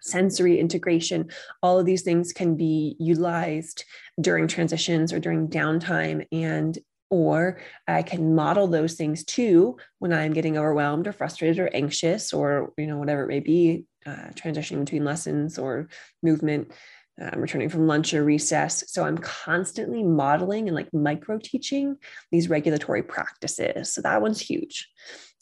sensory 0.00 0.58
integration 0.58 1.28
all 1.62 1.78
of 1.78 1.86
these 1.86 2.02
things 2.02 2.32
can 2.32 2.56
be 2.56 2.96
utilized 2.98 3.84
during 4.20 4.46
transitions 4.46 5.12
or 5.12 5.18
during 5.18 5.48
downtime 5.48 6.24
and 6.30 6.78
or 7.10 7.58
i 7.88 8.02
can 8.02 8.34
model 8.34 8.66
those 8.66 8.94
things 8.94 9.24
too 9.24 9.76
when 9.98 10.12
i'm 10.12 10.32
getting 10.32 10.56
overwhelmed 10.56 11.06
or 11.06 11.12
frustrated 11.12 11.58
or 11.58 11.68
anxious 11.74 12.32
or 12.32 12.72
you 12.76 12.86
know 12.86 12.98
whatever 12.98 13.24
it 13.24 13.28
may 13.28 13.40
be 13.40 13.84
uh, 14.06 14.30
transitioning 14.34 14.84
between 14.84 15.04
lessons 15.04 15.58
or 15.58 15.88
movement 16.22 16.70
uh, 17.20 17.30
returning 17.36 17.68
from 17.68 17.86
lunch 17.86 18.14
or 18.14 18.24
recess 18.24 18.84
so 18.86 19.04
i'm 19.04 19.18
constantly 19.18 20.02
modeling 20.02 20.68
and 20.68 20.76
like 20.76 20.92
micro 20.92 21.38
teaching 21.38 21.96
these 22.30 22.48
regulatory 22.48 23.02
practices 23.02 23.92
so 23.92 24.00
that 24.00 24.22
one's 24.22 24.40
huge 24.40 24.88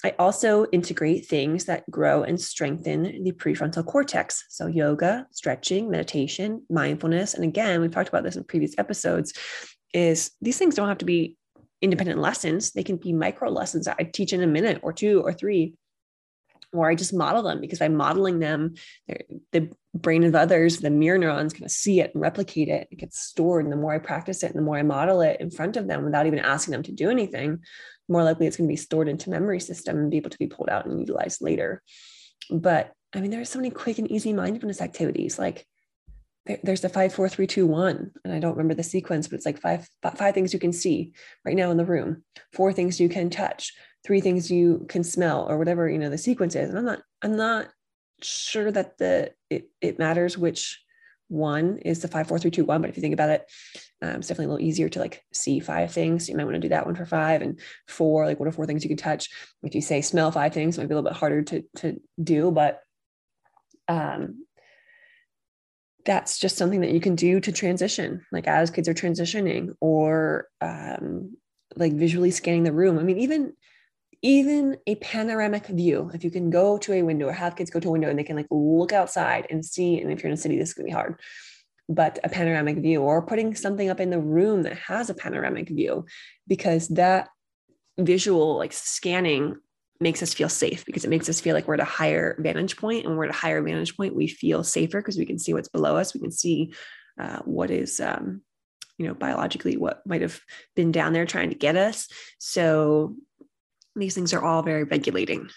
I 0.05 0.15
also 0.19 0.67
integrate 0.73 1.27
things 1.27 1.65
that 1.65 1.91
grow 1.91 2.23
and 2.23 2.41
strengthen 2.41 3.25
the 3.25 3.33
prefrontal 3.33 3.85
cortex. 3.87 4.45
So, 4.51 4.67
yoga, 4.67 5.27
stretching, 5.31 5.91
meditation, 5.91 6.62
mindfulness. 6.69 7.35
And 7.35 7.45
again, 7.45 7.81
we've 7.81 7.91
talked 7.91 8.11
about 8.11 8.23
this 8.23 8.37
in 8.37 8.45
previous 8.45 8.75
episodes, 8.77 9.33
is 9.95 10.33
these 10.43 10.59
things 10.59 10.75
don't 10.75 10.89
have 10.89 10.99
to 10.99 11.07
be 11.07 11.37
independent 11.81 12.21
lessons. 12.21 12.73
They 12.73 12.83
can 12.83 12.97
be 12.97 13.12
micro 13.12 13.51
lessons 13.51 13.87
that 13.87 13.97
I 13.99 14.05
teach 14.05 14.33
in 14.33 14.43
a 14.43 14.47
minute 14.47 14.81
or 14.83 14.93
two 14.93 15.23
or 15.23 15.33
three, 15.33 15.75
or 16.77 16.91
I 16.91 16.95
just 16.95 17.15
model 17.15 17.43
them 17.43 17.61
because 17.61 17.79
by 17.79 17.89
modeling 17.89 18.39
them, 18.39 18.75
the 19.53 19.71
brain 19.95 20.25
of 20.25 20.35
others, 20.35 20.79
the 20.79 20.91
mirror 20.91 21.19
neurons 21.19 21.53
kind 21.53 21.65
of 21.65 21.71
see 21.71 22.01
it 22.01 22.12
and 22.15 22.23
replicate 22.23 22.69
it. 22.69 22.89
It 22.91 22.99
gets 22.99 23.21
stored. 23.21 23.65
And 23.65 23.73
the 23.73 23.77
more 23.77 23.95
I 23.95 23.99
practice 23.99 24.43
it 24.43 24.51
and 24.51 24.59
the 24.59 24.65
more 24.65 24.79
I 24.79 24.83
model 24.83 25.21
it 25.21 25.41
in 25.41 25.51
front 25.51 25.77
of 25.77 25.87
them 25.87 26.05
without 26.05 26.27
even 26.27 26.39
asking 26.39 26.73
them 26.73 26.83
to 26.85 26.93
do 26.93 27.11
anything, 27.11 27.61
more 28.09 28.23
likely 28.23 28.47
it's 28.47 28.57
going 28.57 28.69
to 28.69 28.73
be 28.73 28.77
stored 28.77 29.09
into 29.09 29.31
memory 29.31 29.61
system 29.61 29.97
and 29.97 30.11
be 30.11 30.19
able 30.19 30.31
to 30.31 30.39
be 30.39 30.47
pulled 30.47 30.69
out 30.69 30.87
and 30.87 31.01
utilized 31.01 31.43
later. 31.43 31.83
But 32.51 32.93
I 33.15 33.21
mean, 33.21 33.31
there 33.31 33.41
are 33.41 33.47
so 33.47 33.59
many 33.59 33.71
quick 33.71 33.99
and 33.99 34.11
easy 34.11 34.33
mindfulness 34.33 34.81
activities. 34.81 35.39
Like 35.39 35.67
there, 36.45 36.59
there's 36.62 36.81
the 36.83 36.89
five, 36.89 37.15
four, 37.15 37.29
three, 37.29 37.47
two, 37.47 37.67
one, 37.67 38.12
and 38.25 38.33
I 38.33 38.39
don't 38.39 38.53
remember 38.53 38.75
the 38.75 38.83
sequence, 38.83 39.29
but 39.29 39.37
it's 39.37 39.47
like 39.47 39.61
five, 39.61 39.89
five 40.17 40.35
things 40.35 40.53
you 40.53 40.59
can 40.59 40.73
see 40.73 41.12
right 41.45 41.57
now 41.57 41.71
in 41.71 41.77
the 41.77 41.85
room, 41.85 42.25
four 42.53 42.73
things 42.73 43.01
you 43.01 43.09
can 43.09 43.31
touch, 43.31 43.73
three 44.07 44.21
things 44.21 44.51
you 44.51 44.87
can 44.88 45.03
smell, 45.03 45.47
or 45.51 45.59
whatever 45.59 45.88
you 45.88 45.99
know 45.99 46.11
the 46.11 46.16
sequence 46.16 46.55
is. 46.55 46.71
And 46.71 46.79
I'm 46.79 46.85
not, 46.85 47.03
I'm 47.23 47.37
not 47.37 47.69
sure 48.23 48.71
that 48.71 48.99
the 48.99 49.33
it, 49.51 49.69
it 49.81 49.99
matters 49.99 50.38
which 50.38 50.81
one 51.29 51.79
is 51.79 52.01
the 52.01 52.09
five, 52.09 52.29
four, 52.29 52.38
three, 52.38 52.53
two, 52.53 52.64
one. 52.64 52.81
But 52.81 52.88
if 52.88 52.97
you 52.97 53.01
think 53.01 53.14
about 53.14 53.31
it, 53.31 53.51
um, 54.01 54.16
it's 54.16 54.29
definitely 54.29 54.45
a 54.45 54.49
little 54.51 54.66
easier 54.66 54.88
to 54.88 55.01
like 55.01 55.25
see 55.33 55.59
five 55.59 55.90
things. 55.90 56.29
You 56.29 56.37
might 56.37 56.45
want 56.45 56.55
to 56.55 56.61
do 56.61 56.69
that 56.69 56.87
one 56.87 56.95
for 56.95 57.05
five 57.05 57.42
and 57.42 57.59
four. 57.88 58.27
Like, 58.27 58.38
what 58.38 58.49
are 58.49 58.53
four 58.53 58.64
things 58.64 58.85
you 58.85 58.88
could 58.88 58.99
touch? 58.99 59.29
If 59.64 59.75
you 59.75 59.83
say 59.83 60.01
smell 60.03 60.31
five 60.31 60.55
things, 60.55 60.79
it 60.79 60.81
might 60.81 60.88
be 60.88 60.95
a 60.95 60.97
little 60.97 61.11
bit 61.11 61.19
harder 61.19 61.42
to 61.42 61.64
to 61.79 62.01
do, 62.23 62.53
but 62.53 62.81
um, 63.88 64.47
that's 66.05 66.38
just 66.38 66.57
something 66.57 66.83
that 66.83 66.92
you 66.92 67.01
can 67.01 67.16
do 67.16 67.40
to 67.40 67.51
transition, 67.51 68.25
like 68.31 68.47
as 68.47 68.71
kids 68.71 68.88
are 68.88 68.95
transitioning, 68.95 69.75
or 69.81 70.47
um, 70.61 71.37
like 71.75 71.92
visually 71.92 72.31
scanning 72.31 72.62
the 72.62 72.73
room. 72.73 72.99
I 73.01 73.03
mean, 73.03 73.19
even 73.19 73.53
even 74.27 74.77
a 74.89 74.97
panoramic 74.97 75.69
view 75.69 76.11
if 76.12 76.25
you 76.25 76.33
can 76.33 76.51
go 76.51 76.77
to 76.77 76.93
a 76.95 77.03
window 77.03 77.29
or 77.29 77.33
have 77.33 77.55
kids 77.55 77.71
go 77.71 77.79
to 77.79 77.87
a 77.87 77.93
window 77.93 78.11
and 78.11 78.19
they 78.19 78.25
can 78.25 78.35
like 78.35 78.49
look 78.51 78.93
outside 78.93 79.47
and 79.51 79.65
see 79.65 80.01
and 80.01 80.11
if 80.11 80.21
you're 80.21 80.29
in 80.29 80.35
a 80.35 80.37
city 80.37 80.59
this 80.59 80.71
is 80.71 80.75
going 80.75 80.85
to 80.85 80.91
be 80.91 80.93
hard 80.93 81.21
but 81.89 82.19
a 82.25 82.29
panoramic 82.29 82.79
view 82.79 83.03
or 83.03 83.25
putting 83.25 83.55
something 83.55 83.89
up 83.89 84.01
in 84.01 84.11
the 84.11 84.19
room 84.19 84.62
that 84.62 84.77
has 84.77 85.09
a 85.09 85.15
panoramic 85.15 85.69
view 85.69 86.05
because 86.49 86.89
that 86.89 87.29
visual 87.99 88.57
like 88.57 88.73
scanning 88.73 89.55
makes 90.01 90.25
us 90.25 90.35
feel 90.35 90.49
safe 90.49 90.85
because 90.85 91.05
it 91.05 91.09
makes 91.09 91.29
us 91.29 91.41
feel 91.41 91.55
like 91.55 91.69
we're 91.69 91.75
at 91.75 91.81
a 91.81 91.85
higher 91.85 92.37
vantage 92.41 92.77
point 92.77 93.07
and 93.07 93.17
we're 93.17 93.27
at 93.27 93.31
a 93.31 93.39
higher 93.39 93.62
vantage 93.62 93.97
point 93.97 94.17
we 94.17 94.27
feel 94.27 94.65
safer 94.65 94.99
because 94.99 95.17
we 95.17 95.25
can 95.25 95.39
see 95.39 95.55
what's 95.55 95.69
below 95.69 95.97
us 95.97 96.15
we 96.15 96.21
can 96.21 96.33
see 96.33 96.75
uh, 97.21 97.39
what 97.45 97.71
is 97.71 98.01
um, 98.01 98.43
you 98.99 99.07
know 99.07 99.15
biologically 99.15 99.77
what 99.77 100.03
might 100.07 100.23
have 100.23 100.41
been 100.75 100.93
down 100.93 101.12
there 101.12 101.27
trying 101.27 101.51
to 101.51 101.57
get 101.57 101.77
us. 101.77 102.09
So 102.39 103.17
these 103.97 104.15
things 104.15 104.33
are 104.33 104.43
all 104.43 104.63
very 104.63 104.85
regulating. 104.85 105.49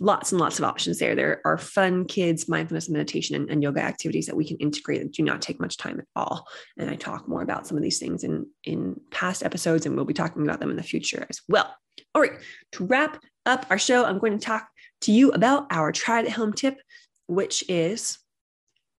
Lots 0.00 0.32
and 0.32 0.40
lots 0.40 0.58
of 0.58 0.64
options 0.64 0.98
there. 0.98 1.14
There 1.14 1.40
are 1.44 1.58
fun 1.58 2.06
kids, 2.06 2.48
mindfulness, 2.48 2.88
meditation, 2.88 3.36
and, 3.36 3.50
and, 3.50 3.62
yoga 3.62 3.82
activities 3.82 4.26
that 4.26 4.36
we 4.36 4.46
can 4.46 4.56
integrate 4.56 5.00
that 5.00 5.12
do 5.12 5.22
not 5.22 5.42
take 5.42 5.60
much 5.60 5.76
time 5.76 6.00
at 6.00 6.06
all. 6.16 6.46
And 6.78 6.88
I 6.88 6.96
talk 6.96 7.28
more 7.28 7.42
about 7.42 7.66
some 7.66 7.76
of 7.76 7.82
these 7.82 7.98
things 7.98 8.24
in, 8.24 8.46
in 8.64 8.98
past 9.10 9.44
episodes, 9.44 9.84
and 9.84 9.94
we'll 9.94 10.06
be 10.06 10.14
talking 10.14 10.42
about 10.42 10.60
them 10.60 10.70
in 10.70 10.76
the 10.76 10.82
future 10.82 11.26
as 11.28 11.42
well. 11.48 11.74
All 12.14 12.22
right, 12.22 12.38
to 12.72 12.86
wrap 12.86 13.22
up 13.44 13.66
our 13.68 13.78
show, 13.78 14.04
I'm 14.04 14.18
going 14.18 14.38
to 14.38 14.44
talk 14.44 14.66
to 15.02 15.12
you 15.12 15.30
about 15.30 15.66
our 15.70 15.92
try 15.92 16.20
at 16.20 16.30
home 16.30 16.52
tip, 16.52 16.78
which 17.26 17.64
is 17.68 18.18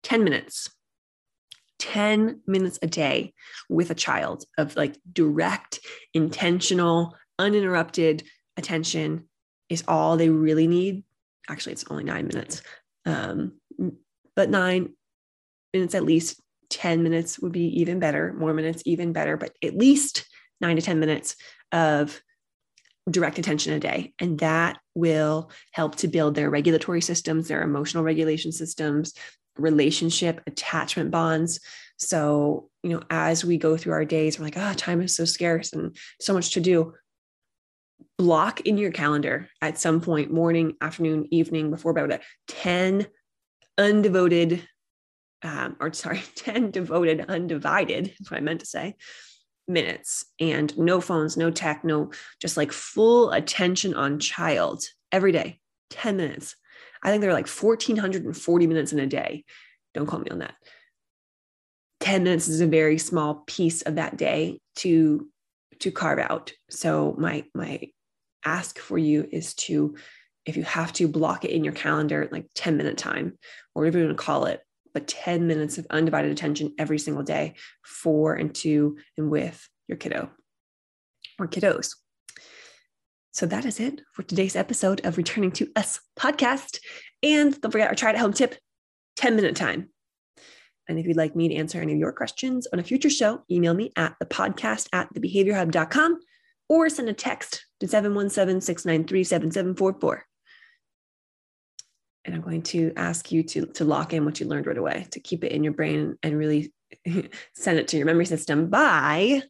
10 0.04 0.24
minutes. 0.24 0.70
10 1.80 2.42
minutes 2.48 2.80
a 2.82 2.88
day 2.88 3.34
with 3.68 3.90
a 3.90 3.96
child 3.96 4.46
of 4.58 4.76
like 4.78 4.98
direct, 5.12 5.80
intentional, 6.14 7.14
uninterrupted 7.38 8.24
attention 8.58 9.28
is 9.70 9.84
all 9.88 10.18
they 10.18 10.30
really 10.30 10.68
need. 10.68 11.04
Actually, 11.50 11.74
it's 11.74 11.86
only 11.90 12.04
nine 12.04 12.28
minutes, 12.28 12.62
um, 13.06 13.54
but 14.36 14.50
nine 14.50 14.94
minutes 15.74 15.96
at 15.96 16.04
least. 16.04 16.40
10 16.70 17.04
minutes 17.04 17.38
would 17.38 17.52
be 17.52 17.82
even 17.82 18.00
better, 18.00 18.34
more 18.34 18.52
minutes, 18.52 18.82
even 18.88 19.14
better, 19.14 19.38
but 19.38 19.52
at 19.64 19.78
least 19.78 20.26
nine 20.60 20.76
to 20.76 20.82
10 20.82 21.00
minutes 21.00 21.36
of 21.72 22.20
direct 23.10 23.38
attention 23.38 23.74
a 23.74 23.80
day. 23.80 24.14
And 24.20 24.40
that 24.40 24.80
will 24.96 25.52
help 25.72 25.96
to 25.98 26.08
build 26.08 26.36
their 26.36 26.50
regulatory 26.50 27.02
systems, 27.02 27.48
their 27.48 27.62
emotional 27.62 28.04
regulation 28.04 28.52
systems, 28.52 29.14
relationship 29.58 30.42
attachment 30.48 31.12
bonds. 31.12 31.60
So, 31.98 32.70
you 32.82 32.92
know, 32.92 33.04
as 33.10 33.46
we 33.46 33.58
go 33.58 33.78
through 33.78 33.94
our 33.94 34.06
days, 34.06 34.40
we're 34.40 34.46
like, 34.46 34.58
ah, 34.58 34.72
oh, 34.72 34.74
time 34.74 35.02
is 35.02 35.16
so 35.16 35.26
scarce 35.26 35.74
and 35.74 35.96
so 36.20 36.34
much 36.34 36.52
to 36.52 36.62
do 36.62 36.94
block 38.18 38.62
in 38.62 38.78
your 38.78 38.92
calendar 38.92 39.50
at 39.62 39.80
some 39.80 40.02
point, 40.02 40.32
morning, 40.32 40.76
afternoon, 40.82 41.28
evening, 41.32 41.70
before 41.70 41.94
bed, 41.94 42.22
10 42.48 43.08
undevoted, 43.80 44.62
um, 45.42 45.76
or 45.80 45.94
sorry, 45.94 46.22
10 46.36 46.72
devoted, 46.72 47.26
undivided, 47.28 48.14
is 48.20 48.32
what 48.32 48.38
I 48.38 48.42
meant 48.42 48.62
to 48.62 48.66
say, 48.66 48.96
minutes 49.68 50.26
and 50.40 50.78
no 50.78 51.02
phones, 51.02 51.38
no 51.38 51.52
tech, 51.52 51.84
no, 51.84 52.12
just 52.40 52.58
like 52.58 52.72
full 52.72 53.32
attention 53.32 53.94
on 53.94 54.20
child 54.20 54.84
every 55.12 55.32
day, 55.32 55.60
10 55.92 56.18
minutes. 56.18 56.56
I 57.04 57.10
think 57.10 57.22
there 57.22 57.30
are 57.30 57.34
like 57.34 57.48
1,440 57.48 58.68
minutes 58.68 58.94
in 58.94 59.00
a 59.00 59.08
day. 59.08 59.44
Don't 59.94 60.08
call 60.08 60.20
me 60.20 60.30
on 60.32 60.40
that. 60.40 60.56
10 62.00 62.24
minutes 62.24 62.48
is 62.48 62.62
a 62.62 62.68
very 62.68 62.98
small 62.98 63.44
piece 63.48 63.82
of 63.82 63.96
that 63.96 64.18
day 64.18 64.60
to 64.76 65.28
to 65.84 65.92
carve 65.92 66.20
out 66.20 66.52
so 66.70 67.16
my 67.18 67.44
my 67.54 67.80
ask 68.46 68.80
for 68.80 68.98
you 68.98 69.28
is 69.32 69.54
to, 69.54 69.96
if 70.46 70.58
you 70.58 70.64
have 70.64 70.94
to, 70.94 71.08
block 71.08 71.46
it 71.46 71.52
in 71.52 71.64
your 71.64 71.74
calendar, 71.74 72.28
like 72.32 72.48
10 72.56 72.78
minute 72.78 72.98
time, 72.98 73.38
or 73.74 73.82
whatever 73.84 74.00
you 74.00 74.06
want 74.06 74.18
to 74.18 74.24
call 74.24 74.46
it, 74.46 74.62
but 74.94 75.08
10 75.08 75.48
minutes 75.48 75.78
of 75.78 75.88
undivided 75.90 76.32
attention 76.32 76.74
every 76.78 77.00
single 77.00 77.24
day 77.24 77.54
for 77.84 78.34
and 78.34 78.54
to 78.56 78.98
and 79.18 79.30
with 79.30 79.68
your 79.88 79.98
kiddo 79.98 80.30
or 81.40 81.48
kiddos. 81.48 81.96
So 83.32 83.46
that 83.48 83.66
is 83.66 83.80
it 83.80 84.02
for 84.14 84.22
today's 84.24 84.56
episode 84.56 85.04
of 85.06 85.18
Returning 85.18 85.52
to 85.54 85.68
Us 85.76 86.00
podcast. 86.18 86.78
And 87.24 87.60
don't 87.62 87.72
forget 87.72 87.90
our 87.90 87.96
try 87.96 88.12
at 88.12 88.18
home 88.18 88.34
tip 88.34 88.56
10 89.16 89.36
minute 89.36 89.56
time. 89.56 89.90
And 90.88 91.00
if 91.00 91.06
you'd 91.06 91.18
like 91.18 91.36
me 91.36 91.48
to 91.50 91.56
answer 91.56 91.82
any 91.82 91.94
of 91.94 92.00
your 92.00 92.12
questions 92.12 92.68
on 92.74 92.80
a 92.80 92.84
future 92.84 93.10
show, 93.10 93.44
email 93.50 93.74
me 93.74 93.92
at 93.96 94.16
the 94.20 94.26
podcast 94.26 94.88
at 94.92 95.14
thebehaviorhub.com 95.14 96.20
or 96.70 96.90
send 96.90 97.10
a 97.10 97.14
text 97.14 97.66
to 97.80 97.88
717 97.88 98.62
693 98.62 99.24
7744. 99.24 100.26
And 102.26 102.36
I'm 102.36 102.42
going 102.42 102.64
to 102.64 102.94
ask 102.96 103.32
you 103.32 103.44
to, 103.44 103.66
to 103.68 103.86
lock 103.86 104.14
in 104.14 104.24
what 104.24 104.40
you 104.40 104.48
learned 104.48 104.68
right 104.68 104.78
away, 104.78 105.08
to 105.12 105.20
keep 105.20 105.44
it 105.44 105.52
in 105.52 105.64
your 105.64 105.74
brain 105.74 106.18
and 106.24 106.38
really 106.38 106.74
send 107.54 107.80
it 107.80 107.90
to 107.90 107.98
your 107.98 108.06
memory 108.06 108.26
system 108.26 108.70
by 108.70 109.42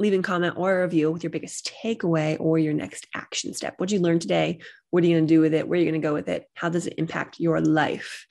leaving 0.00 0.22
comment 0.22 0.54
or 0.56 0.78
a 0.78 0.82
review 0.82 1.10
with 1.10 1.22
your 1.24 1.30
biggest 1.30 1.72
takeaway 1.82 2.36
or 2.38 2.58
your 2.58 2.72
next 2.72 3.06
action 3.14 3.52
step. 3.52 3.74
What 3.78 3.88
did 3.88 3.96
you 3.96 4.02
learn 4.02 4.18
today? 4.18 4.60
What 4.90 5.02
are 5.02 5.06
you 5.06 5.16
going 5.16 5.26
to 5.26 5.34
do 5.34 5.40
with 5.40 5.54
it? 5.54 5.68
Where 5.68 5.76
are 5.76 5.82
you 5.82 5.90
going 5.90 6.00
to 6.00 6.06
go 6.06 6.14
with 6.14 6.28
it? 6.28 6.46
How 6.54 6.68
does 6.68 6.86
it 6.86 6.94
impact 6.98 7.40
your 7.40 7.60
life? 7.60 8.26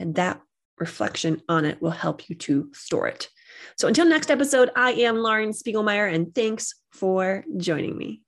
And 0.00 0.16
that 0.16 0.40
reflection 0.82 1.40
on 1.48 1.64
it 1.64 1.80
will 1.80 1.96
help 2.06 2.28
you 2.28 2.34
to 2.46 2.70
store 2.74 3.06
it. 3.06 3.28
So 3.78 3.86
until 3.88 4.06
next 4.06 4.30
episode, 4.30 4.70
I 4.74 4.90
am 5.08 5.16
Lauren 5.16 5.52
Spiegelmeier, 5.52 6.12
and 6.12 6.34
thanks 6.34 6.74
for 6.90 7.44
joining 7.56 7.96
me. 7.96 8.22